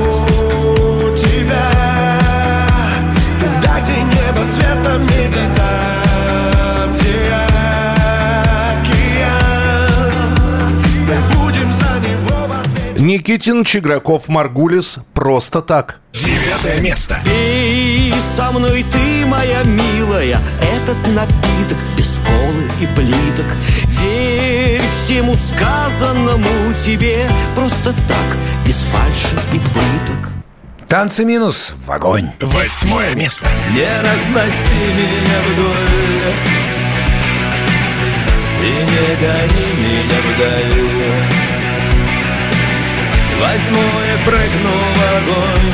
[13.08, 16.02] Никитин, Чиграков, Маргулис «Просто так».
[16.12, 17.18] Девятое место.
[17.24, 23.46] Пей со мной ты, моя милая, этот напиток без колы и плиток.
[24.02, 26.50] Верь всему сказанному
[26.86, 30.34] тебе просто так, без фальши и пыток.
[30.90, 32.30] Танцы минус в огонь.
[32.42, 33.48] Восьмое место.
[33.72, 36.34] Не разноси меня вдоль
[38.64, 41.47] И не гони меня вдаль
[43.40, 45.68] Возьму и прыгну в огонь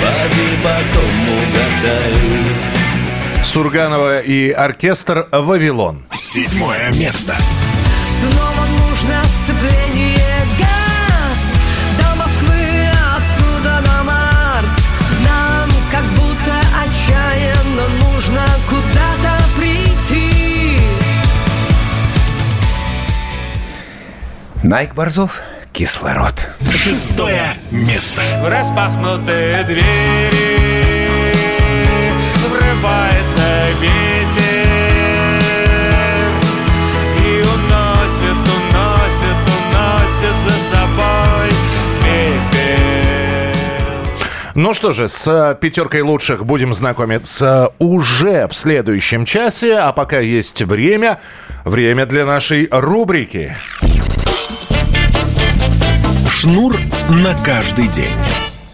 [0.00, 2.70] Поди потом угадай
[3.42, 6.04] Сурганова и оркестр «Вавилон».
[6.14, 7.34] Седьмое место.
[8.20, 10.09] Снова нужно сцепление
[24.70, 25.42] Найк Борзов,
[25.72, 26.48] кислород.
[26.70, 28.20] Шестое место.
[28.40, 31.34] В распахнутые двери
[32.48, 34.68] Врывается ветер
[37.18, 41.50] И уносит, уносит, уносит за собой
[42.04, 43.54] пепел
[44.54, 49.78] Ну что же, с э, пятеркой лучших будем знакомиться уже в следующем часе.
[49.78, 51.18] А пока есть время,
[51.64, 53.56] время для нашей рубрики.
[56.40, 56.74] Шнур
[57.10, 58.16] на каждый день.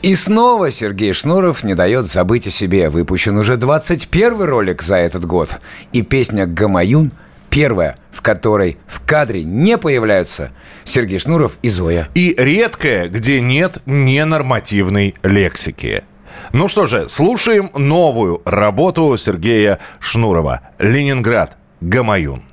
[0.00, 2.90] И снова Сергей Шнуров не дает забыть о себе.
[2.90, 5.50] Выпущен уже 21 ролик за этот год.
[5.90, 7.10] И песня «Гамаюн»
[7.50, 10.52] первая, в которой в кадре не появляются
[10.84, 12.06] Сергей Шнуров и Зоя.
[12.14, 16.04] И редкое, где нет ненормативной лексики.
[16.52, 20.60] Ну что же, слушаем новую работу Сергея Шнурова.
[20.78, 21.56] «Ленинград.
[21.80, 22.44] Гамаюн».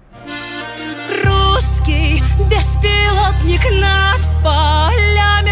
[1.24, 5.52] Русский беспилотник над полями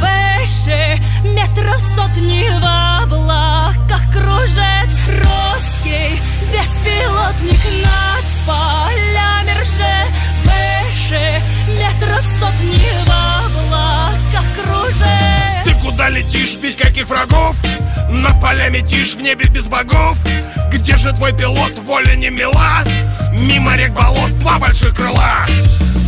[0.00, 6.20] Выше метров сотни в облаках кружит Русский
[6.52, 9.52] беспилотник над полями
[10.44, 11.42] Выше
[11.78, 13.41] метров сотни в облаках
[16.02, 17.56] куда летишь без каких врагов?
[18.10, 20.18] Над полями тишь в небе без богов.
[20.72, 22.82] Где же твой пилот, воля не мила?
[23.32, 25.46] Мимо рек болот два больших крыла.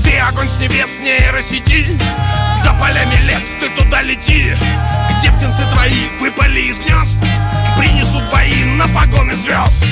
[0.03, 1.87] Ты огонь с небес нейросети.
[2.65, 4.57] За полями лес, ты туда лети.
[5.19, 7.19] Где птенцы твои выпали из гнезд?
[7.79, 9.85] Принесут бои на погоны звезд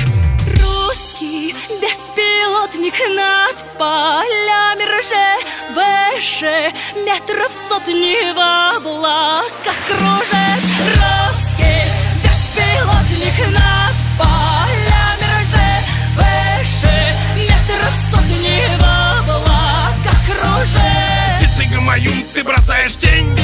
[2.63, 5.45] беспилотник над полями рже
[5.75, 6.73] Выше
[7.05, 10.63] метров сотни в облаках кружит
[10.95, 11.83] Русский
[12.23, 15.69] беспилотник над полями рже
[16.17, 18.85] Выше метров сотни в
[19.21, 23.39] облаках кружит Птицей гамаюн ты бросаешь тень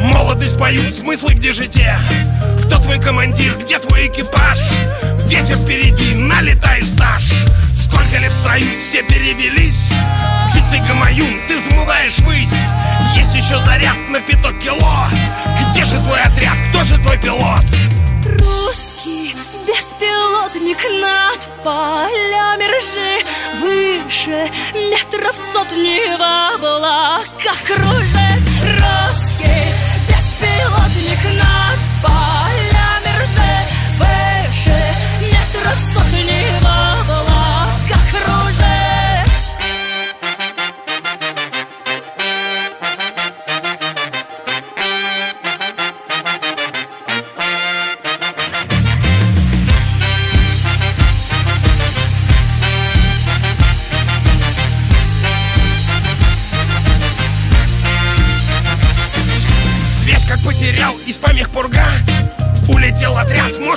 [0.00, 1.98] Молодость поют, смыслы где же те?
[2.64, 4.58] Кто твой командир, где твой экипаж?
[5.26, 7.32] Ветер впереди, налетаешь стаж
[7.92, 9.92] Сколько лет в строю, все перевелись.
[10.48, 12.48] Птицей гамаюн, ты взмываешь высь
[13.14, 15.08] Есть еще заряд на пяток кило.
[15.70, 17.64] Где же твой отряд, кто же твой пилот?
[18.24, 19.36] Русский
[19.66, 23.24] беспилотник над полями ржи.
[23.60, 28.42] Выше метров сотни в облаках кружит.
[28.78, 29.68] Русский
[30.08, 33.54] беспилотник над полями ржи.
[33.98, 34.82] Выше
[35.20, 36.61] метров сотни в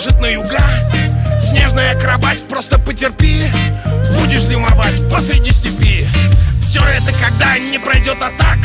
[0.06, 0.64] может на юга.
[1.39, 3.45] Снежная кровать, просто потерпи.
[4.20, 6.08] Будешь зимовать посреди степи.
[6.62, 8.60] Все это когда не пройдет атак.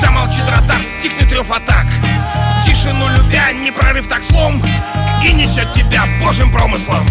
[0.00, 1.86] Замолчит радар, стихнет рев атак.
[2.64, 4.62] Тишину любя, не прорыв так слом.
[5.22, 7.06] И несет тебя божьим промыслом.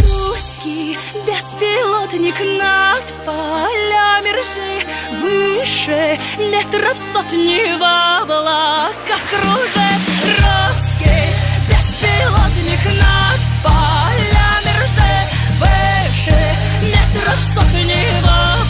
[0.00, 4.86] Русский беспилотник над полями ржи.
[5.20, 10.02] Выше метров сотни в облаках кружит.
[10.40, 11.31] Русский
[12.72, 16.36] беспилотник над полями ржи Выше
[16.82, 18.61] метров сотни в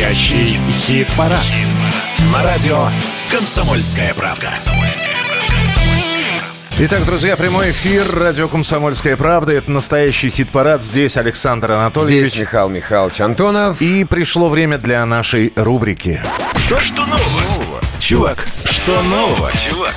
[0.00, 1.44] Настоящий хит-парад.
[2.32, 2.88] На радио
[3.30, 4.48] «Комсомольская правда».
[6.78, 9.52] Итак, друзья, прямой эфир, радио «Комсомольская правда».
[9.52, 10.82] Это настоящий хит-парад.
[10.82, 12.28] Здесь Александр Анатольевич.
[12.28, 13.82] Здесь Михаил Михайлович Антонов.
[13.82, 16.18] И пришло время для нашей рубрики.
[16.56, 17.82] Что, что нового?
[17.98, 18.48] Чувак,
[18.80, 19.94] что нового, чувак?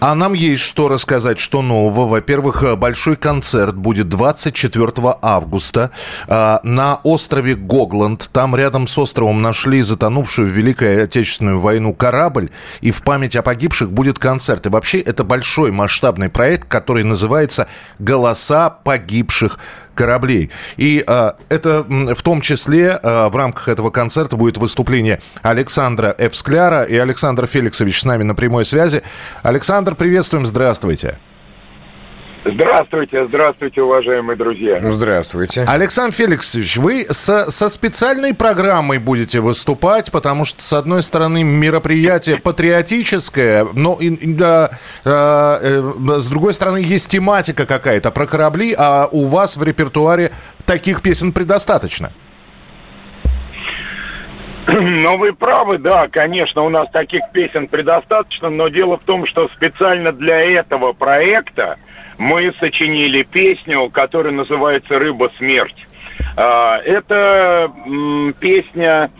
[0.00, 2.06] А нам есть что рассказать, что нового.
[2.06, 5.90] Во-первых, э, большой концерт будет 24 августа
[6.28, 8.28] э, на острове Гогланд.
[8.32, 12.50] Там рядом с островом нашли затонувшую в Великую Отечественную войну корабль.
[12.82, 14.66] И в память о погибших будет концерт.
[14.66, 17.66] И вообще это большой масштабный проект, который называется
[17.98, 19.58] «Голоса погибших
[19.98, 20.50] кораблей.
[20.76, 26.84] И э, это в том числе э, в рамках этого концерта будет выступление Александра Эвскляра
[26.84, 29.02] и Александр Феликсович с нами на прямой связи.
[29.42, 31.18] Александр, приветствуем, здравствуйте.
[32.52, 34.80] Здравствуйте, здравствуйте, уважаемые друзья.
[34.80, 35.64] Здравствуйте.
[35.66, 42.38] Александр Феликсович, вы со, со специальной программой будете выступать, потому что, с одной стороны, мероприятие
[42.38, 44.70] патриотическое, но и, и, да,
[45.04, 50.32] э, э, с другой стороны, есть тематика какая-то про корабли, а у вас в репертуаре
[50.64, 52.12] таких песен предостаточно.
[54.68, 59.48] Ну, вы правы, да, конечно, у нас таких песен предостаточно, но дело в том, что
[59.48, 61.78] специально для этого проекта
[62.18, 65.86] мы сочинили песню, которая называется «Рыба смерть».
[66.36, 67.72] А, Эта
[68.40, 69.10] песня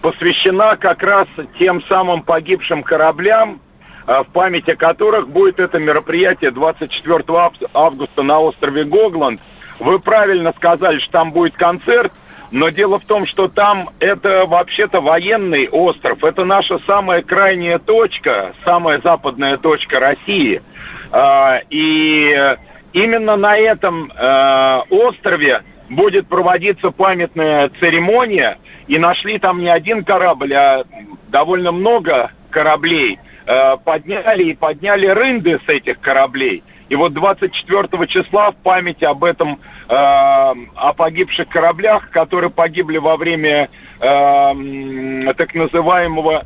[0.00, 1.26] посвящена как раз
[1.58, 3.60] тем самым погибшим кораблям,
[4.06, 9.40] а, в память о которых будет это мероприятие 24 ав- августа на острове Гогланд.
[9.80, 12.12] Вы правильно сказали, что там будет концерт,
[12.50, 16.22] но дело в том, что там это вообще-то военный остров.
[16.24, 20.62] Это наша самая крайняя точка, самая западная точка России.
[21.10, 22.56] А, И
[22.92, 28.58] именно на этом э, острове будет проводиться памятная церемония.
[28.86, 30.84] И нашли там не один корабль, а
[31.28, 33.18] довольно много кораблей.
[33.46, 36.62] Э, Подняли и подняли рынды с этих кораблей.
[36.88, 39.58] И вот 24 числа в память об этом,
[39.88, 43.68] э, о погибших кораблях, которые погибли во время
[43.98, 46.44] э, так называемого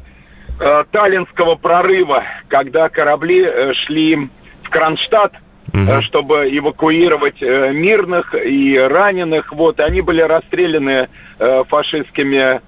[0.59, 4.31] э, Таллинского прорыва, когда корабли э, шли
[4.63, 5.35] в Кронштадт,
[5.75, 9.53] э, чтобы эвакуировать э, мирных и раненых.
[9.53, 12.63] Вот, они были расстреляны э, фашистскими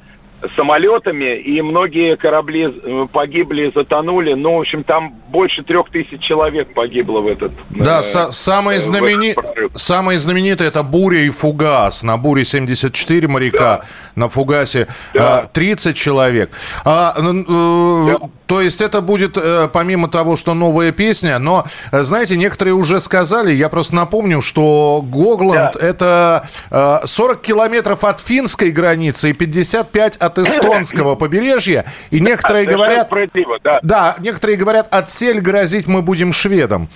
[0.57, 4.35] самолетами, и многие корабли э, погибли, затонули.
[4.35, 8.79] Ну, в общем, там больше трех тысяч человек погибло в этот Да, э, са- самые,
[8.79, 9.35] э, знамени...
[9.75, 12.03] самые знаменитые это «Буря» и «Фугас».
[12.03, 13.83] На «Буре» 74 моряка,
[14.17, 16.51] на «Фугасе» э, 30 человек.
[16.85, 18.17] А, н- э,
[18.53, 23.01] То есть это будет, э, помимо того, что новая песня, но, э, знаете, некоторые уже
[23.01, 30.19] сказали, я просто напомню, что Гогланд это э, 40 километров от финской границы и 55
[30.19, 31.87] от эстонского побережья.
[32.11, 33.09] И некоторые говорят...
[33.65, 33.81] да.
[33.83, 36.91] Да, некоторые говорят, отсель грозить мы будем шведам.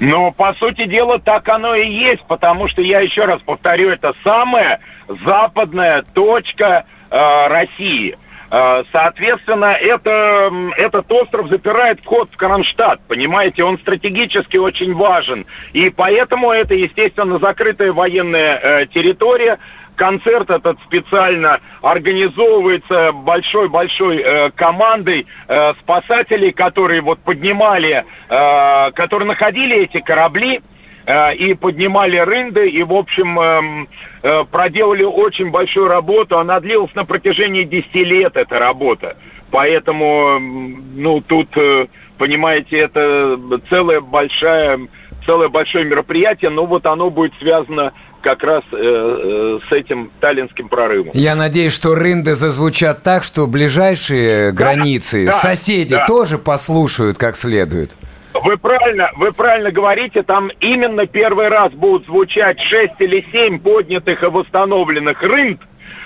[0.00, 4.14] Но, по сути дела, так оно и есть, потому что, я еще раз повторю, это
[4.24, 4.80] самая
[5.24, 8.18] западная точка э, России.
[8.50, 15.46] Э, соответственно, это, этот остров запирает вход в Кронштадт, понимаете, он стратегически очень важен.
[15.72, 19.58] И поэтому это, естественно, закрытая военная э, территория,
[20.00, 29.76] концерт этот специально организовывается большой-большой э, командой э, спасателей, которые вот поднимали, э, которые находили
[29.76, 30.62] эти корабли
[31.06, 33.88] и поднимали рынды, и, в общем, эм,
[34.22, 36.38] э, проделали очень большую работу.
[36.38, 39.16] Она длилась на протяжении 10 лет, эта работа.
[39.50, 41.86] Поэтому, м, ну, тут, э,
[42.18, 43.38] понимаете, это
[43.68, 44.88] целое большое,
[45.26, 47.92] целое большое мероприятие, но вот оно будет связано
[48.22, 51.10] как раз э, э, с этим таллинским прорывом.
[51.14, 56.06] Я надеюсь, что рынды зазвучат так, что ближайшие границы, да, соседи да.
[56.06, 57.96] тоже послушают как следует.
[58.34, 64.22] Вы правильно, вы правильно говорите, там именно первый раз будут звучать 6 или 7 поднятых
[64.22, 65.60] и восстановленных рынд,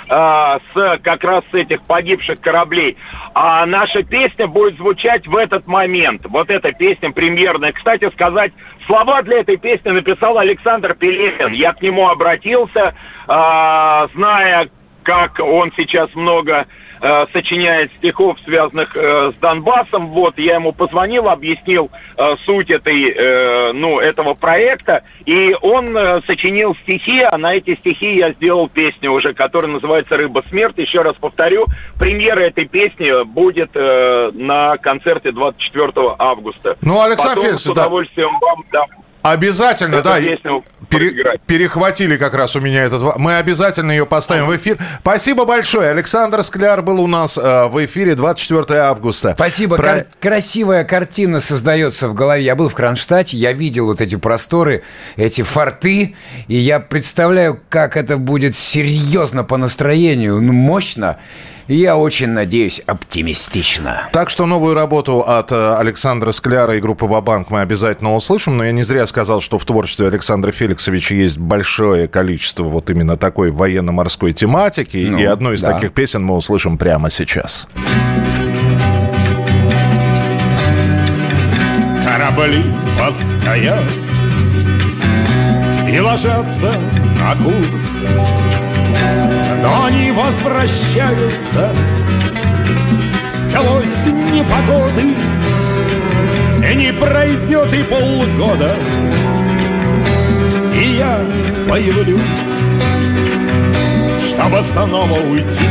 [0.08, 2.96] а, с как раз с этих погибших кораблей.
[3.34, 6.22] А наша песня будет звучать в этот момент.
[6.26, 7.72] Вот эта песня премьерная.
[7.72, 8.52] Кстати сказать,
[8.86, 11.52] слова для этой песни написал Александр Пелехин.
[11.52, 12.94] Я к нему обратился,
[13.28, 14.68] а, зная,
[15.02, 16.66] как он сейчас много
[17.00, 20.08] э, сочиняет стихов, связанных э, с Донбассом.
[20.08, 26.20] Вот, я ему позвонил, объяснил э, суть этой, э, ну, этого проекта, и он э,
[26.26, 30.78] сочинил стихи, а на эти стихи я сделал песню уже, которая называется «Рыба смерть».
[30.78, 31.66] Еще раз повторю,
[31.98, 36.76] премьера этой песни будет э, на концерте 24 августа.
[36.82, 37.82] Ну, Александр Потом Феликсович, с да.
[37.82, 38.86] удовольствием вам дам
[39.24, 40.18] Обязательно, Эту да.
[40.90, 43.16] Пере- перехватили как раз у меня этот...
[43.16, 44.76] Мы обязательно ее поставим в эфир.
[45.00, 45.88] Спасибо большое.
[45.88, 49.32] Александр Скляр был у нас э, в эфире 24 августа.
[49.34, 49.76] Спасибо.
[49.76, 52.44] Про- Кар- красивая картина создается в голове.
[52.44, 54.82] Я был в Кронштадте, я видел вот эти просторы,
[55.16, 56.14] эти форты,
[56.46, 61.16] и я представляю, как это будет серьезно по настроению, ну, мощно.
[61.66, 64.08] Я очень надеюсь, оптимистично.
[64.12, 68.58] Так что новую работу от э, Александра Скляра и группы Вабанк мы обязательно услышим.
[68.58, 73.16] Но я не зря сказал, что в творчестве Александра Феликсовича есть большое количество вот именно
[73.16, 75.06] такой военно-морской тематики.
[75.10, 75.72] Ну, и одну из да.
[75.72, 77.66] таких песен мы услышим прямо сейчас.
[82.04, 82.62] Корабли
[83.00, 83.84] постоят
[85.90, 86.72] и ложатся
[87.18, 88.08] на курс,
[89.64, 91.74] но они возвращаются
[93.26, 95.14] сквозь непогоды,
[96.70, 98.76] и не пройдет и полгода,
[100.74, 101.18] и я
[101.66, 102.20] появлюсь,
[104.28, 105.70] чтобы снова уйти,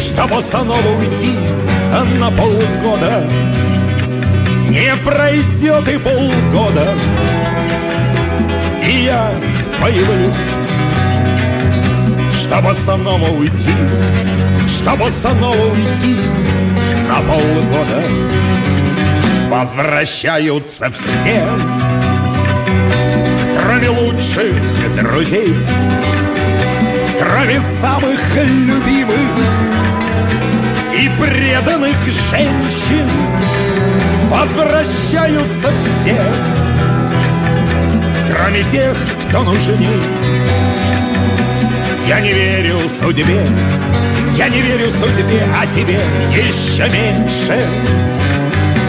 [0.00, 1.38] чтобы снова уйти
[2.18, 3.28] на полгода.
[4.70, 6.94] Не пройдет и полгода,
[8.84, 9.32] и я
[9.80, 10.77] появлюсь,
[12.48, 13.74] чтобы снова уйти,
[14.66, 16.16] чтобы снова уйти
[17.06, 18.02] на полгода.
[19.50, 21.46] Возвращаются все,
[23.52, 24.54] кроме лучших
[24.96, 25.54] друзей,
[27.18, 29.28] кроме самых любимых
[30.96, 31.96] и преданных
[32.30, 33.08] женщин.
[34.30, 36.18] Возвращаются все,
[38.26, 38.96] кроме тех,
[39.28, 40.67] кто нужней.
[42.08, 43.46] Я не верю судьбе,
[44.34, 46.00] я не верю судьбе, а себе
[46.32, 47.68] еще меньше.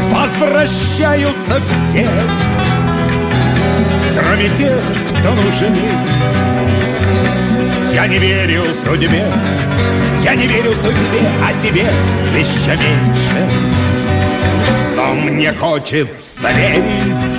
[0.10, 2.10] Возвращаются все,
[4.18, 5.92] кроме тех, кто нужней.
[7.94, 9.28] Я не верю судьбе,
[10.24, 11.88] я не верю судьбе, а себе
[12.38, 13.50] еще меньше.
[14.96, 17.36] Но мне хочется верить,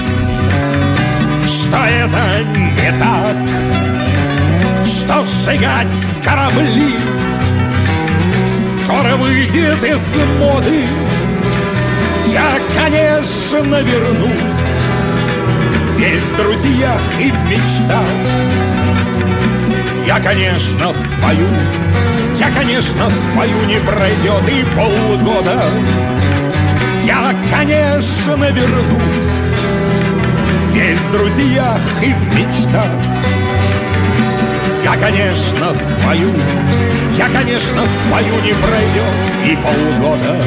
[1.47, 3.80] что это не так,
[5.11, 6.95] что сжигать корабли
[8.55, 10.85] скоро выйдет из моды.
[12.29, 12.47] Я,
[12.77, 14.61] конечно, вернусь
[15.97, 18.05] весь в друзьях и в мечтах.
[20.07, 21.49] Я, конечно, спою,
[22.39, 25.65] я, конечно, спою, не пройдет и полгода.
[27.05, 29.57] Я, конечно, вернусь
[30.73, 33.40] Весь в друзьях и в мечтах
[34.93, 36.31] Я, конечно, спою
[37.15, 39.15] Я, конечно, спою, не пройдет
[39.47, 40.45] и полгода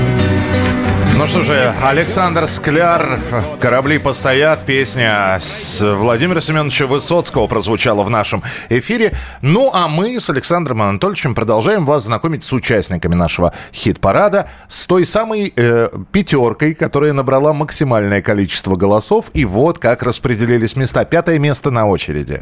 [1.18, 3.22] Ну что же, Александр Скляр,
[3.62, 9.14] «Корабли постоят», песня с Владимира Семеновича Высоцкого прозвучала в нашем эфире.
[9.41, 15.06] Ну, а мы с Александром Анатольевичем продолжаем вас знакомить с участниками нашего хит-парада, с той
[15.06, 19.28] самой э, пятеркой, которая набрала максимальное количество голосов.
[19.34, 21.06] И вот как распределились места.
[21.06, 22.41] Пятое место на очереди.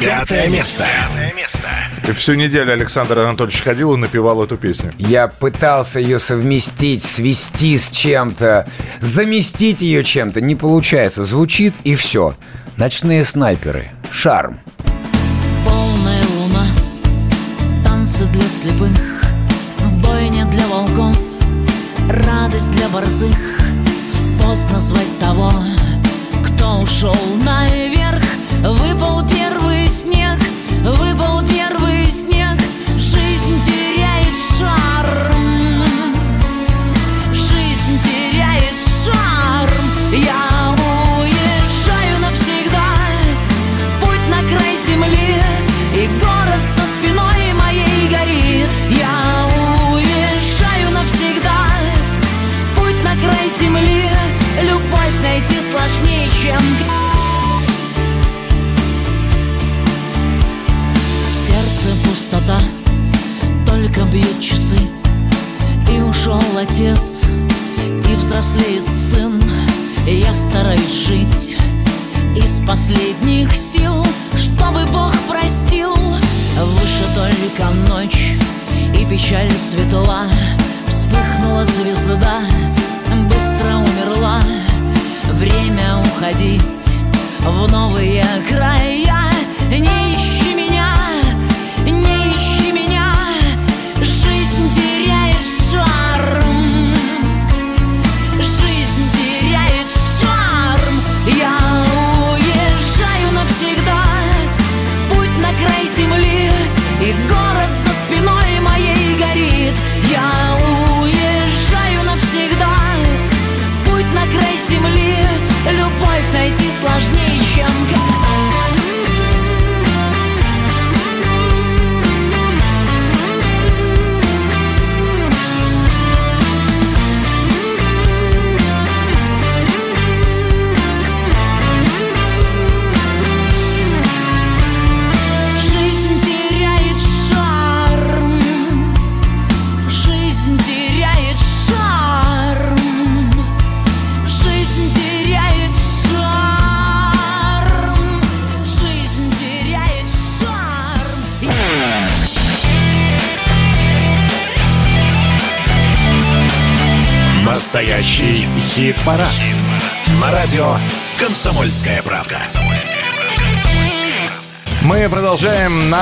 [0.00, 0.86] Пятое место.
[0.86, 1.68] Пятое место.
[2.06, 4.94] И всю неделю Александр Анатольевич ходил и напевал эту песню.
[4.96, 8.68] Я пытался ее совместить, свести с чем-то,
[9.00, 10.40] заместить ее чем-то.
[10.40, 11.24] Не получается.
[11.24, 12.34] Звучит и все.
[12.76, 13.90] Ночные снайперы.
[14.12, 14.60] Шарм.
[15.64, 16.66] Полная луна,
[17.84, 19.24] танцы для слепых,
[20.00, 21.18] бойня для волков,
[22.08, 23.36] радость для борзых.
[24.40, 25.52] Поздно звать того,
[26.46, 27.68] кто ушел наверх.
[27.68, 27.87] Выпал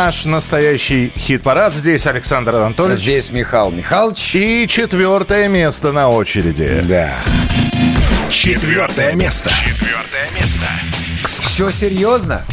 [0.06, 1.74] наш настоящий хит-парад.
[1.74, 2.98] Здесь Александр Анатольевич.
[2.98, 4.36] Здесь Михаил Михайлович.
[4.36, 6.80] И четвертое место на очереди.
[6.84, 7.12] Да.
[8.30, 9.50] Четвертое место.
[9.50, 10.68] Четвертое место.
[11.24, 12.44] Все серьезно?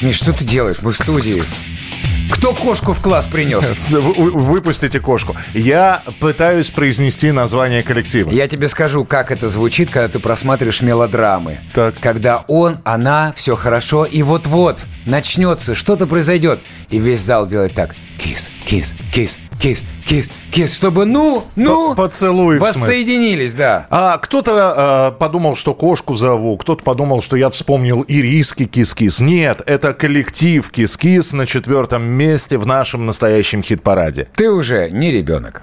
[0.00, 0.78] Миш, что ты делаешь?
[0.80, 1.42] Мы в студии.
[2.48, 3.62] Кто кошку в класс принес?
[3.90, 5.36] Вы- Выпустите кошку.
[5.52, 8.30] Я пытаюсь произнести название коллектива.
[8.30, 11.58] Я тебе скажу, как это звучит, когда ты просматриваешь мелодрамы.
[11.74, 11.96] Так.
[12.00, 16.60] Когда он, она, все хорошо, и вот-вот начнется, что-то произойдет.
[16.88, 17.94] И весь зал делает так.
[18.16, 20.74] Кис, кис, кис, кис, кис, кис.
[20.74, 23.86] Чтобы, ну, ну, Поцелуй воссоединились, да.
[23.90, 29.20] А кто-то э, подумал, что кошку зову, кто-то подумал, что я вспомнил ириски кис-кис.
[29.20, 34.28] Нет, это коллектив кис-кис на четвертом месте в нашем настоящем хит-параде.
[34.34, 35.62] Ты уже не ребенок.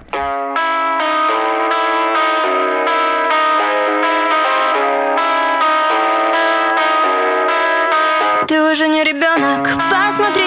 [8.46, 10.44] Ты уже не ребенок, посмотри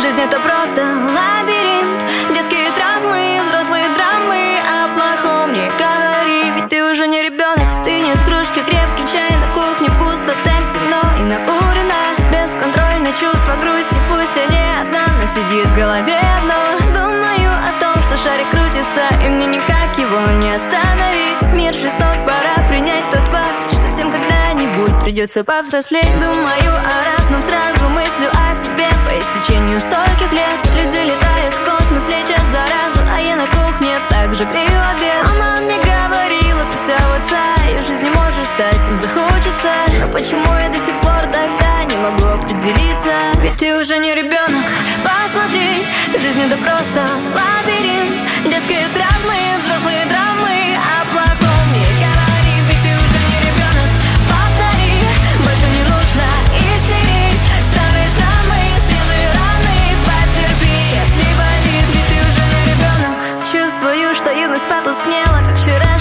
[0.00, 1.33] Жизнь это просто лабиринт
[11.24, 17.80] накурено Бесконтрольное чувство грусти Пусть я не одна, но сидит в голове одно Думаю о
[17.80, 21.46] том, что шарик крутится И мне никак его не остановить.
[21.54, 26.18] Мир жесток, пора принять тот факт Что всем когда-нибудь придется повзрослеть.
[26.18, 28.88] Думаю о разном сразу, мыслю о себе.
[29.08, 34.44] По истечению стольких лет Люди летают в космос, лечат заразу А я на кухне также
[34.44, 35.24] грею обед.
[35.38, 35.78] Мама мне
[36.68, 39.70] ты вся в отца И в жизни можешь стать кем захочется.
[40.00, 43.12] Но почему я до сих пор тогда не могу определиться?
[43.42, 44.66] Ведь ты уже не ребенок,
[45.02, 45.84] посмотри
[46.16, 47.00] Жизнь это просто
[47.34, 48.24] лабиринт.
[48.44, 53.90] Детские травмы, взрослые драмы О плохом не говори, ведь ты уже не ребенок.
[54.28, 54.94] Повтори,
[55.44, 57.42] больше не нужно истерить.
[57.72, 59.78] Старые шрамы, свежие раны.
[60.06, 63.14] Потерпи, если болит, ведь ты уже не ребенок.
[63.50, 65.43] Чувствую, что юность потускнела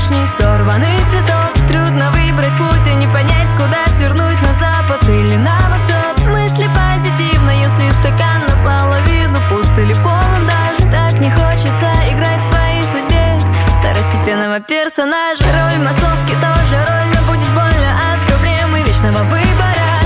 [0.03, 1.53] Вчерашний сорванный цветок.
[1.69, 6.19] Трудно выбрать путь и не понять, куда свернуть На запад или на восток.
[6.27, 10.91] Мысли позитивно, если стакан наполовину Пуст или полон даже.
[10.91, 13.39] Так не хочется играть в своей судьбе.
[13.79, 15.45] Второстепенного персонажа.
[15.45, 20.03] Роль массовки тоже роль Но будет больно от проблемы вечного выбора.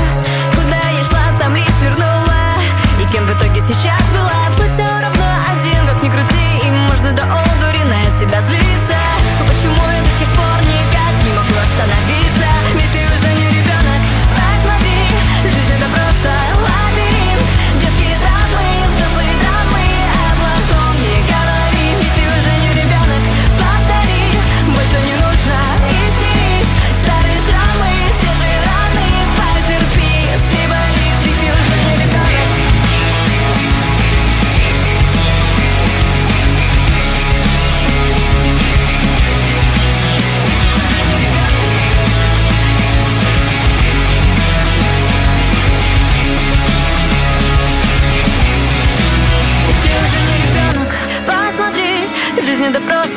[0.53, 2.53] Куда я шла, там лишь свернула?
[3.01, 4.55] И кем в итоге сейчас была?
[4.57, 9.16] Быть все равно один, как ни крути И можно до одури на себя злиться
[9.57, 12.16] почему я до сих пор никак не могу остановиться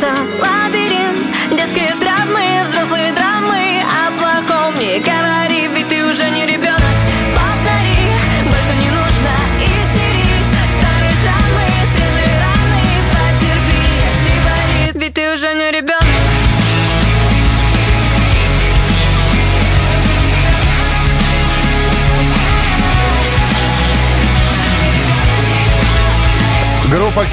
[0.00, 0.49] это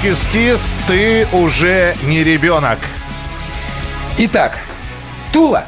[0.08, 2.80] Кис-Кис, ты уже не ребенок.
[4.18, 4.58] Итак,
[5.34, 5.66] Тула,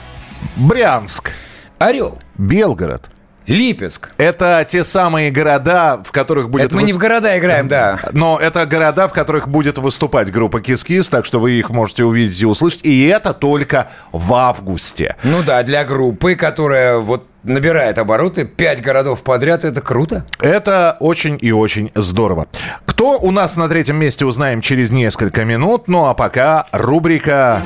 [0.55, 1.33] Брянск,
[1.77, 3.09] Орел, Белгород,
[3.50, 4.12] Липецк.
[4.18, 6.68] Это те самые города, в которых будет...
[6.68, 8.00] Это мы не в города играем, да.
[8.12, 12.39] Но это города, в которых будет выступать группа Кис-Кис, так что вы их можете увидеть
[12.41, 12.86] и услышать.
[12.86, 15.16] И это только в августе.
[15.24, 20.26] Ну да, для группы, которая вот набирает обороты, пять городов подряд, это круто.
[20.39, 22.47] Это очень и очень здорово.
[22.86, 25.88] Кто у нас на третьем месте, узнаем через несколько минут.
[25.88, 27.62] Ну а пока рубрика...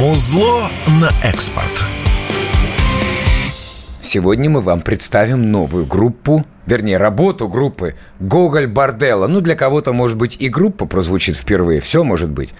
[0.00, 1.84] Музло на экспорт.
[4.00, 9.26] Сегодня мы вам представим новую группу, вернее, работу группы «Гоголь Борделла».
[9.26, 12.54] Ну, для кого-то, может быть, и группа прозвучит впервые, все может быть.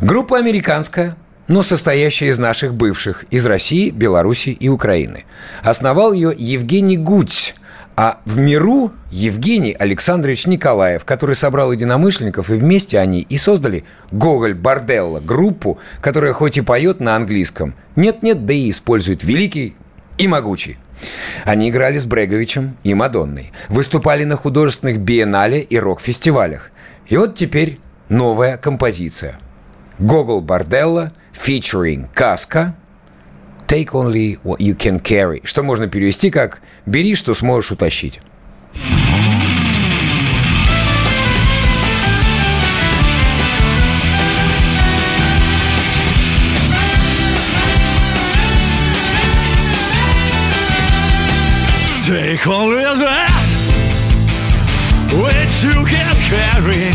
[0.00, 1.14] Группа американская,
[1.46, 5.22] но состоящая из наших бывших, из России, Беларуси и Украины.
[5.62, 7.54] Основал ее Евгений Гудь,
[7.96, 14.54] а в миру Евгений Александрович Николаев, который собрал единомышленников, и вместе они и создали «Гоголь
[14.54, 19.74] Борделла», группу, которая хоть и поет на английском, нет-нет, да и использует великий
[20.18, 20.78] и могучий.
[21.44, 26.70] Они играли с Бреговичем и Мадонной, выступали на художественных биеннале и рок-фестивалях.
[27.06, 27.78] И вот теперь
[28.08, 29.38] новая композиция.
[29.98, 32.74] Гогол Борделла, featuring Каска,
[33.66, 38.20] Take only what you can carry, что можно перевести как «бери, что сможешь утащить».
[52.06, 53.46] Take only that
[55.10, 56.94] which you can carry.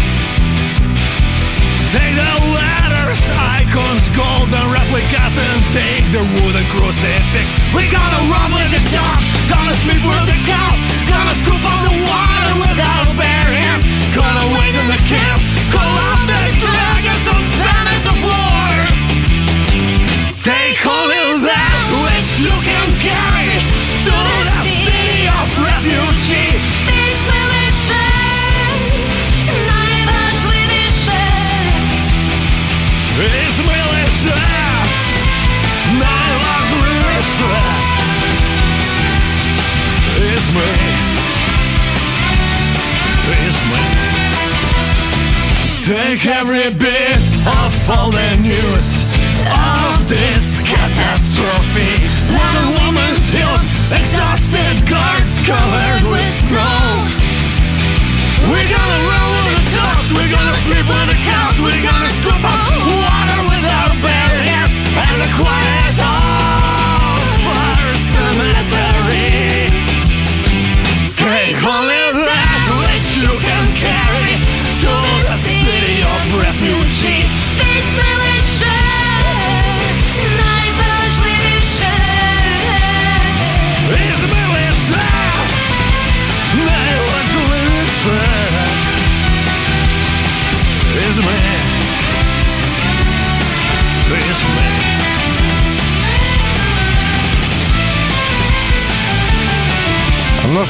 [1.91, 3.19] Take the letters,
[3.59, 7.45] icons, golden replicas, and take the wooden crucifix.
[7.76, 10.80] We gonna run with the dogs, gonna sleep with the cows,
[11.11, 13.84] gonna scoop up the water with our bare hands,
[14.15, 15.40] gonna wait in the camps,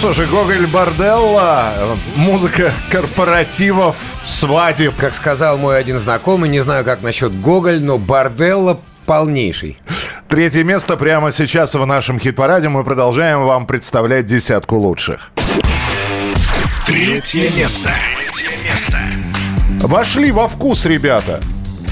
[0.02, 1.74] что же, Гоголь Борделла,
[2.16, 3.96] музыка корпоративов,
[4.26, 4.96] свадеб.
[4.98, 9.78] Как сказал мой один знакомый, не знаю, как насчет Гоголь, но Борделла полнейший.
[10.28, 12.68] Третье место прямо сейчас в нашем хит-параде.
[12.68, 15.32] Мы продолжаем вам представлять десятку лучших.
[16.88, 17.92] Третье место.
[18.18, 18.98] Третье место.
[19.82, 21.42] Вошли во вкус, ребята.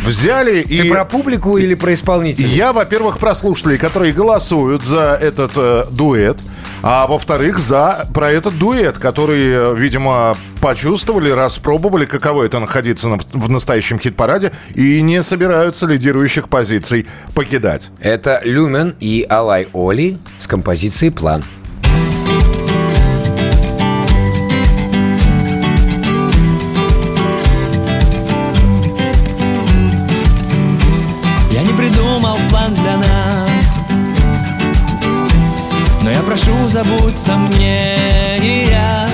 [0.03, 0.81] Взяли и...
[0.81, 2.49] Ты про публику или про исполнителей?
[2.49, 6.37] Я, во-первых, про слушателей, которые голосуют за этот э, дуэт,
[6.81, 13.19] а во-вторых, за про этот дуэт, который, э, видимо, почувствовали, распробовали, каково это находиться на-
[13.33, 17.89] в настоящем хит-параде и не собираются лидирующих позиций покидать.
[17.99, 21.43] Это Люмен и Алай Оли с композицией «План».
[36.83, 39.07] Забудь сомнения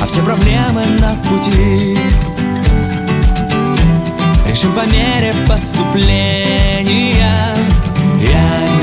[0.00, 1.98] А все проблемы на пути.
[4.48, 7.56] Решим по мере поступления.
[8.20, 8.79] Я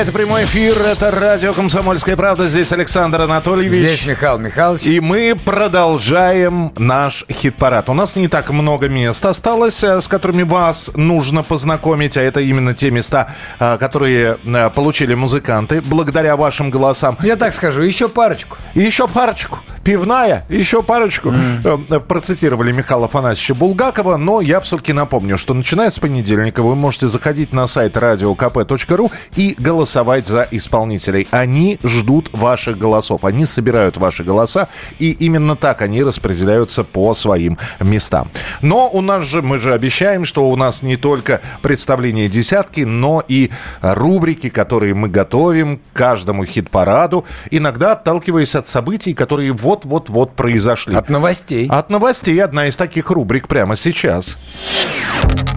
[0.00, 2.48] Друзья, это прямой эфир, это радио «Комсомольская правда».
[2.48, 3.80] Здесь Александр Анатольевич.
[3.80, 4.84] Здесь Михаил Михайлович.
[4.84, 7.90] И мы продолжаем наш хит-парад.
[7.90, 12.40] У нас не так много мест осталось, э, с которыми вас нужно познакомить, а это
[12.40, 17.18] именно те места, э, которые э, получили музыканты благодаря вашим голосам.
[17.22, 18.56] Я так скажу, еще парочку.
[18.72, 19.58] И еще парочку.
[19.84, 21.32] Пивная, еще парочку.
[21.64, 27.08] Э, Процитировали Михаила Афанасьевича Булгакова, но я все-таки напомню, что начиная с понедельника вы можете
[27.08, 31.26] заходить на сайт radiokp.ru и голосовать за исполнителей.
[31.30, 34.68] Они ждут ваших голосов, они собирают ваши голоса,
[34.98, 38.30] и именно так они распределяются по своим местам.
[38.60, 43.24] Но у нас же, мы же обещаем, что у нас не только представление десятки, но
[43.26, 43.50] и
[43.80, 49.54] рубрики, которые мы готовим к каждому хит-параду, иногда отталкиваясь от событий, которые
[49.84, 50.94] вот-вот-вот произошли.
[50.94, 51.68] От новостей.
[51.68, 54.38] От новостей одна из таких рубрик прямо сейчас.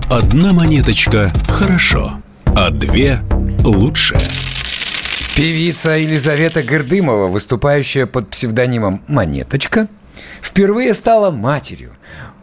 [0.09, 3.19] Одна монеточка– хорошо, а две–
[3.65, 4.17] лучше.
[5.35, 9.87] Певица Елизавета Гердымова, выступающая под псевдонимом «Монеточка»,
[10.41, 11.93] впервые стала матерью.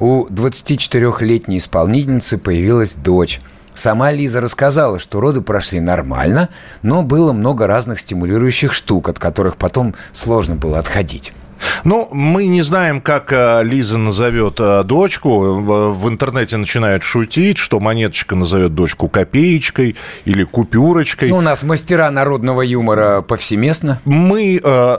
[0.01, 3.41] У 24-летней исполнительницы появилась дочь.
[3.75, 6.49] Сама Лиза рассказала, что роды прошли нормально,
[6.83, 11.33] но было много разных стимулирующих штук, от которых потом сложно было отходить.
[11.85, 15.55] Ну, мы не знаем, как э, Лиза назовет э, дочку.
[15.61, 21.31] В, интернете начинают шутить, что монеточка назовет дочку копеечкой или купюрочкой.
[21.31, 24.01] Ну, у нас мастера народного юмора повсеместно.
[24.05, 24.97] Мы э,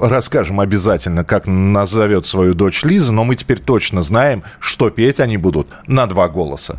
[0.00, 5.36] расскажем обязательно, как назовет свою дочь Лиза, но мы теперь точно знаем, что петь они
[5.36, 6.78] будут на два голоса.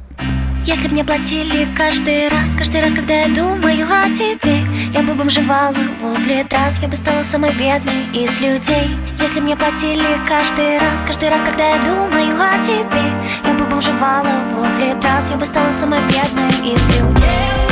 [0.65, 5.13] Если б мне платили каждый раз, каждый раз, когда я думаю о тебе Я бы
[5.13, 8.97] бомжевала возле трасс, я бы стала самой бедной из людей.
[9.21, 13.13] Если б мне платили каждый раз, каждый раз, когда я думаю о тебе
[13.45, 17.64] Я бы бомжевала возле трасс, я бы стала самой бедной из людей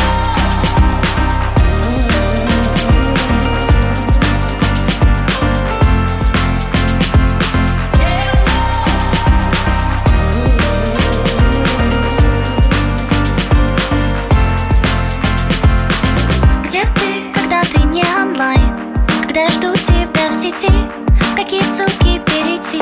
[20.59, 22.79] тебя в какие ссылки перейти?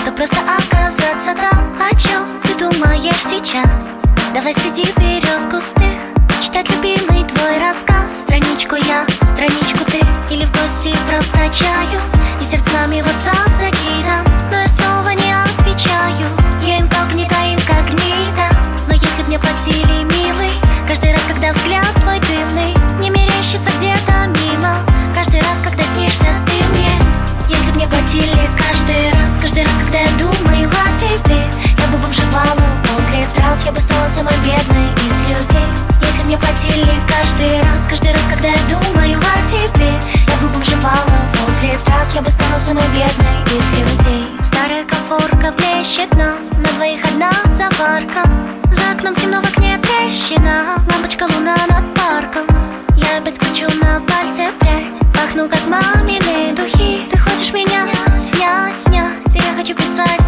[0.00, 3.66] Что просто оказаться там О чем ты думаешь сейчас?
[4.34, 5.98] Давай среди берез густых
[6.42, 10.00] Читать любимый твой рассказ Страничку я, страничку ты
[10.32, 12.00] Или в гости просто чаю
[12.40, 16.28] И сердцами WhatsApp закидам Но я снова не отвечаю
[16.64, 18.48] Я инкогнито, инкогнито
[18.88, 20.11] Но если б мне платили,
[34.22, 35.66] самой бедной из людей.
[36.00, 39.90] Если мне потели каждый раз, каждый раз, когда я думаю о тебе
[40.28, 42.14] Я бы обживала после раз.
[42.14, 44.28] я бы стала самой бедной из людей.
[44.44, 48.22] Старая комфорка плещет нам, на двоих одна заварка.
[48.70, 52.46] За окном темно, в окне трещина, лампочка луна над парком.
[52.96, 57.08] Я опять кричу на пальце прядь, пахну как мамины духи.
[57.10, 57.88] Ты хочешь меня
[58.20, 60.21] снять, снять, я хочу писать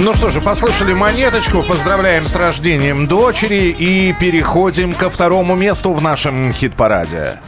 [0.00, 6.00] Ну что же, послушали монеточку, поздравляем с рождением дочери и переходим ко второму месту в
[6.00, 7.40] нашем хит-параде.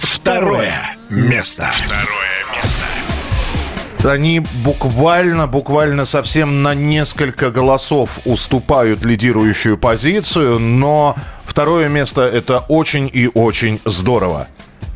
[0.00, 0.74] Второе
[1.08, 1.70] место.
[1.72, 4.10] Второе место.
[4.10, 11.14] Они буквально, буквально совсем на несколько голосов уступают лидирующую позицию, но
[11.44, 14.48] второе место это очень и очень здорово.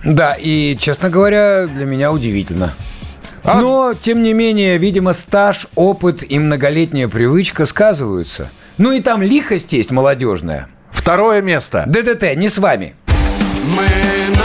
[0.03, 2.75] Да, и, честно говоря, для меня удивительно.
[3.45, 8.51] Но, тем не менее, видимо, стаж, опыт и многолетняя привычка сказываются.
[8.79, 10.69] Ну и там лихость есть молодежная.
[10.91, 11.85] Второе место.
[11.87, 12.95] ДДТ, не с вами.
[13.65, 14.40] Мы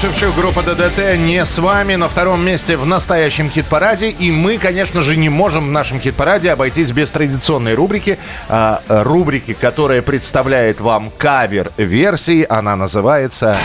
[0.00, 4.08] Шевчук, группа ДДТ, не с вами на втором месте в настоящем хит-параде.
[4.08, 8.18] И мы, конечно же, не можем в нашем хит-параде обойтись без традиционной рубрики.
[8.48, 12.46] а, э, рубрики, которая представляет вам кавер-версии.
[12.48, 13.58] Она называется...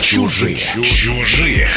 [0.00, 0.56] Чужие.
[0.56, 1.68] Чужие.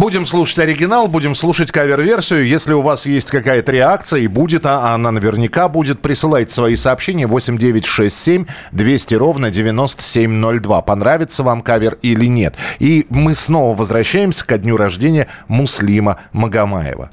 [0.00, 2.46] Будем слушать оригинал, будем слушать кавер-версию.
[2.46, 7.26] Если у вас есть какая-то реакция, и будет, а она наверняка будет, присылайте свои сообщения
[7.26, 10.80] 8967 200 ровно 9702.
[10.80, 12.54] Понравится вам кавер или нет.
[12.78, 17.10] И мы снова возвращаемся ко дню рождения Муслима Магомаева.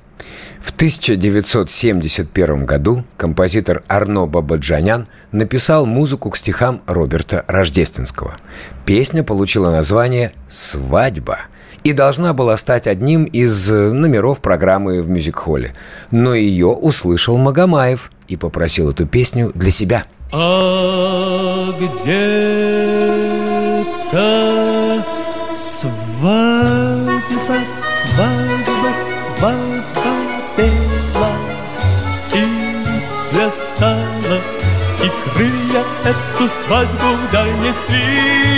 [0.61, 8.37] В 1971 году композитор Арно Бабаджанян написал музыку к стихам Роберта Рождественского.
[8.85, 11.47] Песня получила название «Свадьба»
[11.83, 15.73] и должна была стать одним из э, номеров программы в мюзик-холле.
[16.11, 20.05] Но ее услышал Магомаев и попросил эту песню для себя.
[20.31, 22.27] А где-то
[25.53, 27.23] свадьба,
[27.65, 30.13] свадьба, свадьба
[30.57, 31.31] пела
[32.33, 32.43] И
[33.31, 34.39] плясала,
[35.03, 38.57] и крылья эту свадьбу вдаль несли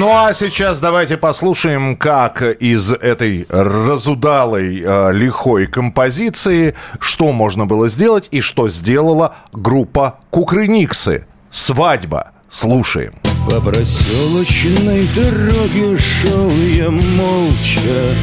[0.00, 7.86] Ну а сейчас давайте послушаем, как из этой разудалой, э, лихой композиции, что можно было
[7.90, 11.26] сделать и что сделала группа Кукрыниксы.
[11.50, 12.30] Свадьба.
[12.48, 13.12] Слушаем.
[13.46, 18.16] По проселочной дороге шел я молча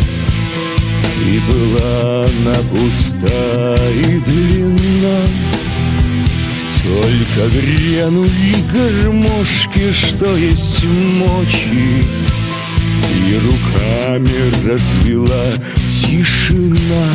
[1.28, 5.28] И была она пуста и длинна
[6.88, 12.06] Только грянули гармошки, что есть мочи.
[13.28, 15.52] И руками развела
[15.90, 17.10] тишина.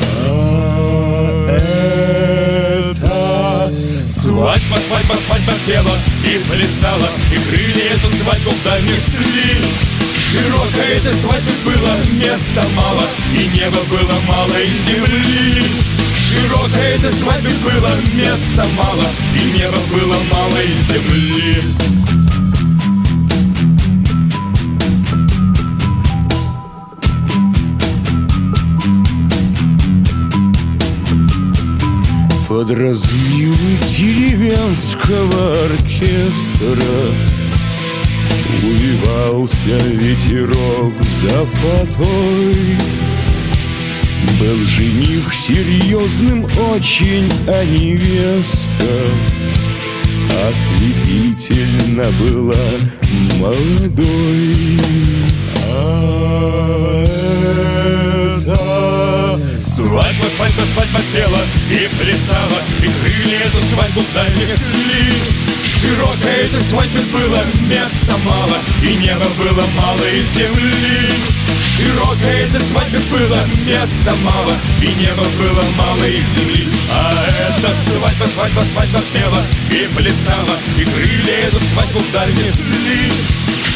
[0.00, 3.70] А это
[4.08, 9.56] Свадьба, свадьба, свадьба пела и плясала И крылья эту свадьбу вдаль несли
[10.30, 15.62] Широкой этой свадьбы было места мало И неба было мало, и земли
[16.34, 19.04] Широкой этой свадьбе было места мало
[19.34, 21.62] И неба было мало и земли.
[32.48, 37.14] Под разливы деревенского оркестра
[38.62, 43.03] Увивался ветерок за фатой
[44.40, 48.84] Был жених серьезным очень, а невеста
[50.48, 52.78] Ослепительно была
[53.38, 54.56] молодой.
[55.70, 56.44] А
[58.44, 61.40] это Свадьба, свадьба, свадьба пела
[61.70, 65.12] и плясала И крылья эту свадьбу вдаль несли
[65.80, 71.10] Широкой этой свадьбе было места мало И неба было мало и земли
[71.76, 76.68] Широкой этой свадьбе было места мало И неба было мало и земли.
[76.88, 79.42] А эта свадьба, свадьба, свадьба пела
[79.72, 83.10] и плясала И крылья эту свадьбу вдаль несли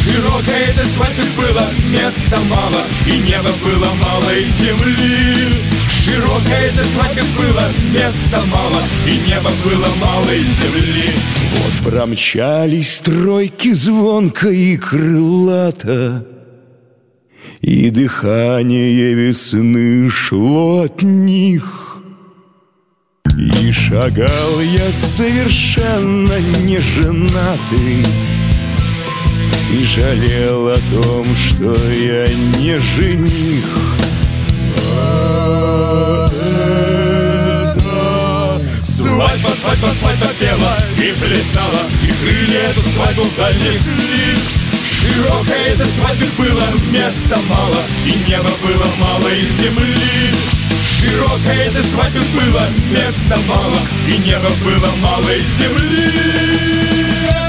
[0.04, 5.60] Широкой этой свадьбе было места мало И неба было мало и земли.
[6.04, 11.10] Широкой этой свадьбе было места мало И неба было мало и земли.
[11.56, 16.37] Вот промчались стройки звонко и крылато
[17.68, 21.98] И дыхание весны шло от них.
[23.36, 28.06] И шагал я совершенно не женатый
[29.70, 32.28] И жалел о том, что я
[32.58, 33.68] не жених.
[38.82, 43.56] Свадьба, свадьба, свадьба пела и плясала И крылья эту свадьбу вдаль
[45.08, 50.34] Широкой этой свадьбе было места мало И неба было мало и земли.
[51.00, 57.47] Широкой этой свадьбе было места мало И неба было мало и земли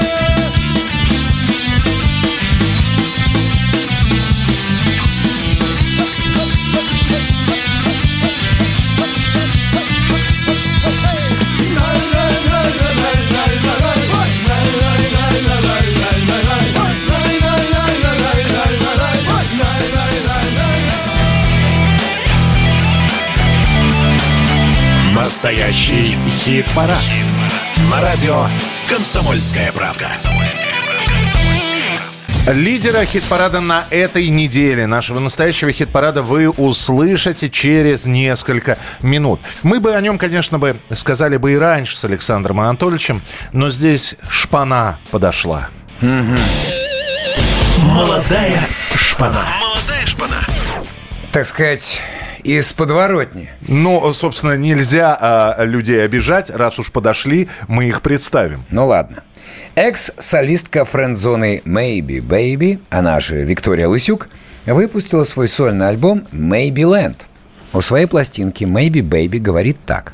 [25.42, 27.02] Настоящий хит-парад.
[27.90, 28.46] На радио
[28.90, 30.06] «Комсомольская правда».
[32.46, 39.40] Лидера хит-парада на этой неделе, нашего настоящего хит-парада, вы услышите через несколько минут.
[39.62, 43.22] Мы бы о нем, конечно, бы сказали бы и раньше с Александром Анатольевичем,
[43.54, 45.70] но здесь шпана подошла.
[47.78, 49.46] Молодая шпана.
[49.58, 50.44] Молодая шпана.
[51.32, 52.02] Так сказать,
[52.42, 53.50] из подворотни.
[53.68, 56.50] Ну, собственно, нельзя а, людей обижать.
[56.50, 58.64] Раз уж подошли, мы их представим.
[58.70, 59.22] Ну ладно.
[59.74, 64.28] Экс-солистка френд-зоны Maybe Baby, она же Виктория Лысюк,
[64.66, 67.16] выпустила свой сольный альбом Maybe Land.
[67.72, 70.12] У своей пластинки Maybe Baby говорит так.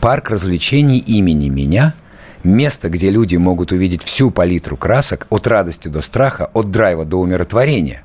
[0.00, 1.94] Парк развлечений имени меня–
[2.44, 7.16] место, где люди могут увидеть всю палитру красок от радости до страха, от драйва до
[7.16, 8.02] умиротворения.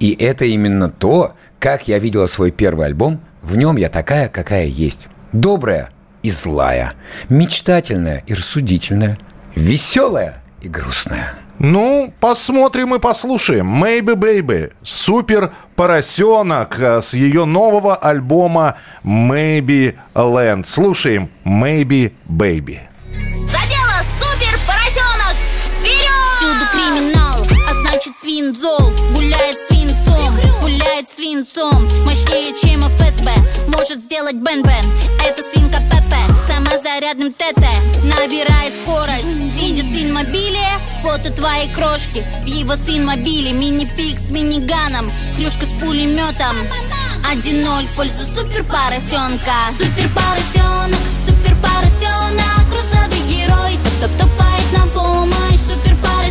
[0.00, 4.66] И это именно то, как я видела свой первый альбом, в нем я такая, какая
[4.66, 5.06] есть.
[5.30, 5.90] Добрая
[6.24, 6.94] и злая,
[7.28, 9.16] мечтательная и рассудительная,
[9.54, 11.34] веселая и грустная.
[11.60, 13.80] Ну, посмотрим и послушаем.
[13.80, 14.72] Maybe Baby.
[14.82, 20.66] Супер поросенок э, с ее нового альбома Maybe Land.
[20.66, 22.80] Слушаем Maybe Baby.
[28.02, 31.84] Значит свинзол Гуляет свинцом, гуляет свинцом.
[32.04, 33.32] Мощнее, чем ФСБ,
[33.68, 34.84] может сделать бен-бен.
[35.24, 37.64] Это свинка Пепе, самозарядным ТТ
[38.02, 40.66] Набирает скорость, сидя в свинмобиле
[41.02, 45.06] Фото твоей крошки в его свинмобиле Мини-пик с миниганом,
[45.36, 46.56] хрюшка с пулеметом.
[47.30, 55.96] 1-0 в пользу супер поросенка Супер поросенок, супер поросенок Грузовый герой, топ-топ-топает на помощь Супер
[55.96, 56.21] поросенок,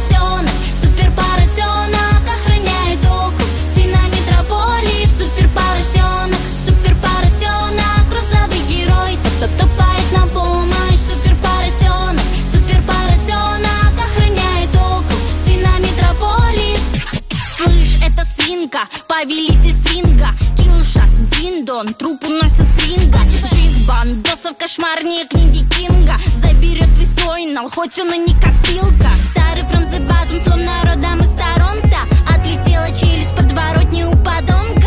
[18.72, 23.19] свинка, повелитель свинга Киллшот, диндон, труп уносит с ринга.
[23.52, 26.18] Жизнь бандосов, кошмарнее книги Кинга.
[26.43, 29.10] Заберет весной нал, хоть он и не копилка.
[29.31, 31.98] Старый францебатом, словно родом из Торонто.
[32.30, 34.80] Отлетела челюсть подворотни у подонка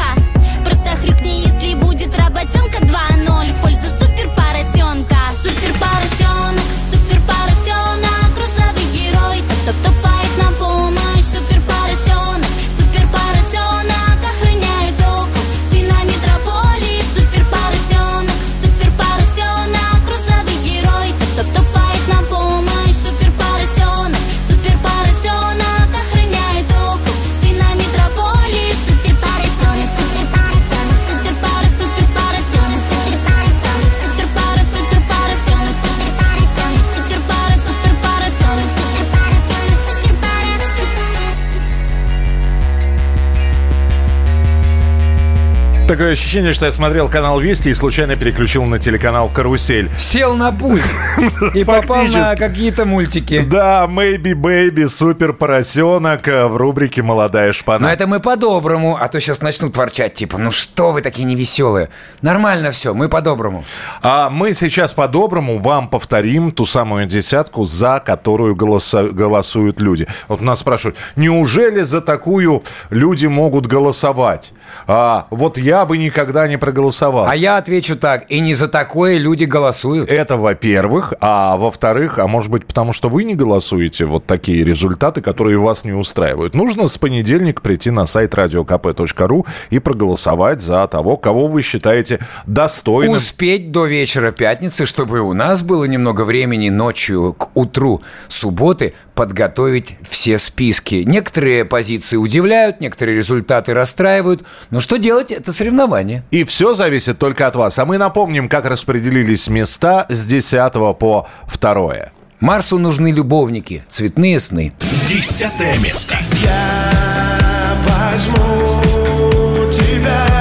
[45.87, 49.91] Такое ощущение, что я смотрел канал Вести и случайно переключил на телеканал Карусель.
[49.99, 50.83] Сел на пульт
[51.55, 53.41] и попал на какие-то мультики.
[53.41, 57.87] Да, Maybe Baby, супер поросенок э, в рубрике «Молодая шпана».
[57.87, 61.91] Но это мы по-доброму, а то сейчас начнут ворчать, типа, ну что вы такие невеселые.
[62.23, 63.63] Нормально все, мы по-доброму.
[64.01, 70.07] А мы сейчас по-доброму вам повторим ту самую десятку, за которую голоса- голосуют люди.
[70.29, 74.55] Вот нас спрашивают, неужели за такую люди могут голосовать?
[74.87, 77.27] А, вот я бы никогда не проголосовал.
[77.27, 80.11] А я отвечу так, и не за такое люди голосуют.
[80.11, 81.15] Это во-первых.
[81.21, 85.85] А во-вторых, а может быть потому, что вы не голосуете, вот такие результаты, которые вас
[85.85, 86.55] не устраивают.
[86.55, 93.17] Нужно с понедельника прийти на сайт radiokp.ru и проголосовать за того, кого вы считаете достойным.
[93.17, 99.97] Успеть до вечера пятницы, чтобы у нас было немного времени ночью к утру субботы подготовить
[100.09, 101.05] все списки.
[101.07, 104.45] Некоторые позиции удивляют, некоторые результаты расстраивают.
[104.71, 105.31] Но что делать?
[105.31, 106.25] Это соревнование.
[106.31, 107.79] И все зависит только от вас.
[107.79, 111.29] А мы напомним, как распределились места с 10 по
[111.61, 111.95] 2.
[112.41, 114.73] Марсу нужны любовники, цветные сны.
[115.09, 116.17] Десятое место.
[116.43, 120.35] Я возьму тебя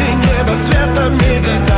[0.00, 1.69] где небо цвета меди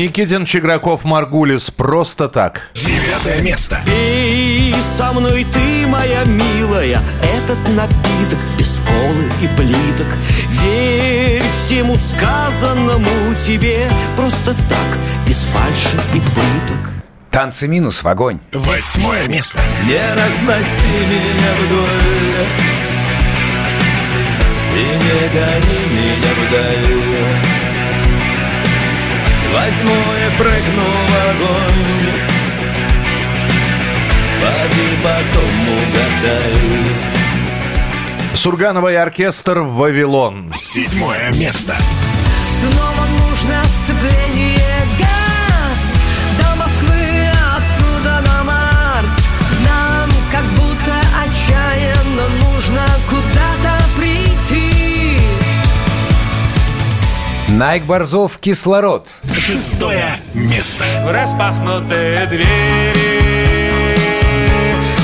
[0.00, 1.70] Никитин, Чиграков, Маргулис.
[1.70, 2.70] Просто так.
[2.74, 3.82] Девятое место.
[3.84, 10.06] Пей со мной ты, моя милая, этот напиток без колы и плиток.
[10.62, 13.10] Верь всему сказанному
[13.46, 16.92] тебе просто так, без фальши и пыток.
[17.30, 18.38] Танцы минус в огонь.
[18.54, 19.60] Восьмое место.
[19.84, 22.46] Не разноси меня вдоль
[24.76, 27.19] И не гони меня вдаль
[29.70, 32.10] Возьму и прыгну в огонь
[34.42, 36.58] Поди потом угадай
[38.34, 40.52] Сурганова и оркестр «Вавилон».
[40.56, 41.76] Седьмое место.
[42.60, 44.59] Снова нужно сцепление
[57.60, 59.12] Найк Борзов «Кислород».
[59.36, 60.82] Шестое место.
[61.04, 63.20] В распахнутые двери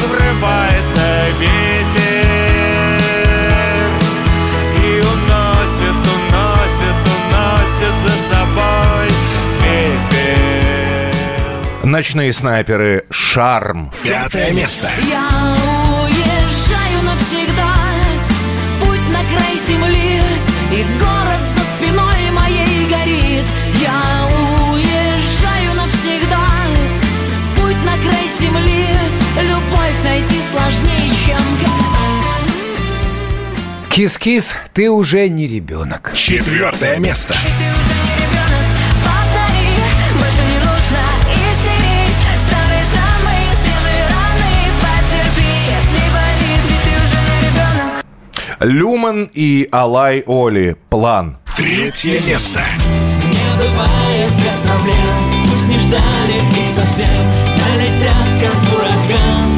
[0.08, 2.24] Врывается ветер
[4.82, 9.08] И уносит, уносит, уносит за собой
[9.60, 11.10] пепел
[11.84, 13.92] Ночные снайперы «Шарм».
[14.02, 14.88] Пятое место.
[15.06, 15.28] Я
[16.04, 17.74] уезжаю навсегда
[18.80, 20.22] Путь на край земли
[20.72, 21.15] И город
[23.80, 24.28] Я
[24.72, 26.46] уезжаю навсегда
[27.56, 28.86] Путь на край земли
[29.40, 31.56] Любовь найти сложнее, чем
[33.96, 36.12] Кис-кис, ты уже не ребенок.
[36.14, 37.32] Четвертое место.
[39.02, 39.70] Повтори,
[40.20, 41.00] больше не нужно
[41.32, 48.04] истерить Старые шрамы и свежие раны Потерпи, если болит, ведь ты уже не ребенок
[48.60, 50.76] Люман и Алай Оли.
[50.90, 51.38] План.
[51.56, 52.60] Третье место.
[54.76, 54.96] Проблем
[55.50, 57.06] Пусть не ждали их совсем
[57.58, 59.48] Налетят как ураган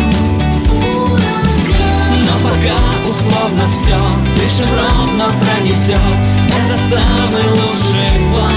[2.25, 2.77] Но пока
[3.09, 3.99] условно все
[4.37, 5.99] Дышим ровно пронесет
[6.47, 8.53] Это самый лучший план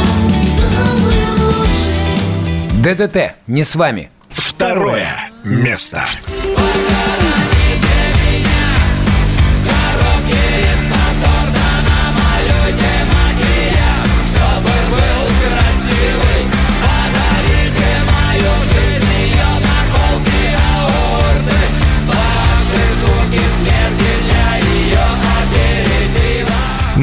[0.57, 1.15] Самый
[1.47, 4.09] лучший ДДТ, не с вами.
[4.29, 5.13] Второе
[5.43, 6.03] место.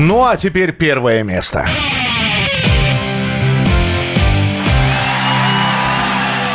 [0.09, 1.68] Ну а теперь первое место.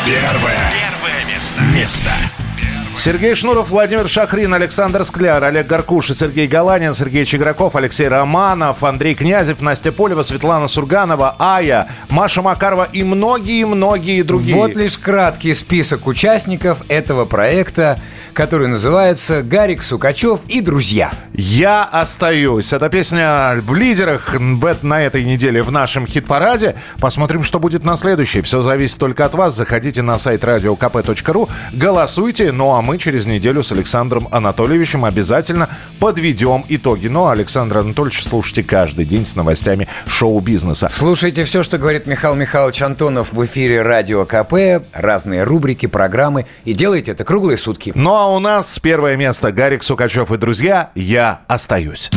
[0.08, 0.74] Первое.
[0.74, 1.62] Первое место.
[1.62, 2.10] Место.
[3.04, 9.14] Сергей Шнуров, Владимир Шахрин, Александр Скляр, Олег Гаркуша, Сергей Галанин, Сергей Чеграков, Алексей Романов, Андрей
[9.14, 14.56] Князев, Настя Полева, Светлана Сурганова, Ая, Маша Макарова и многие-многие другие.
[14.56, 18.00] Вот лишь краткий список участников этого проекта,
[18.32, 21.12] который называется «Гарик Сукачев и друзья».
[21.34, 22.72] «Я остаюсь».
[22.72, 26.76] Эта песня в лидерах бет на этой неделе в нашем хит-параде.
[27.02, 28.40] Посмотрим, что будет на следующей.
[28.40, 29.56] Все зависит только от вас.
[29.56, 35.68] Заходите на сайт radiokp.ru, голосуйте, ну а мы мы через неделю с Александром Анатольевичем обязательно
[36.00, 37.08] подведем итоги.
[37.08, 40.90] Но Александр Анатольевич слушайте каждый день с новостями шоу-бизнеса.
[40.92, 46.46] Слушайте все, что говорит Михаил Михайлович Антонов в эфире Радио КП, разные рубрики, программы.
[46.66, 47.94] И делайте это круглые сутки.
[47.96, 49.52] Ну а у нас первое место.
[49.52, 50.92] Гарик Сукачев и друзья.
[50.94, 52.12] Я остаюсь.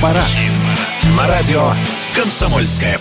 [0.00, 0.24] Хит-парад.
[1.14, 1.74] На радио
[2.16, 2.98] «Комсомольская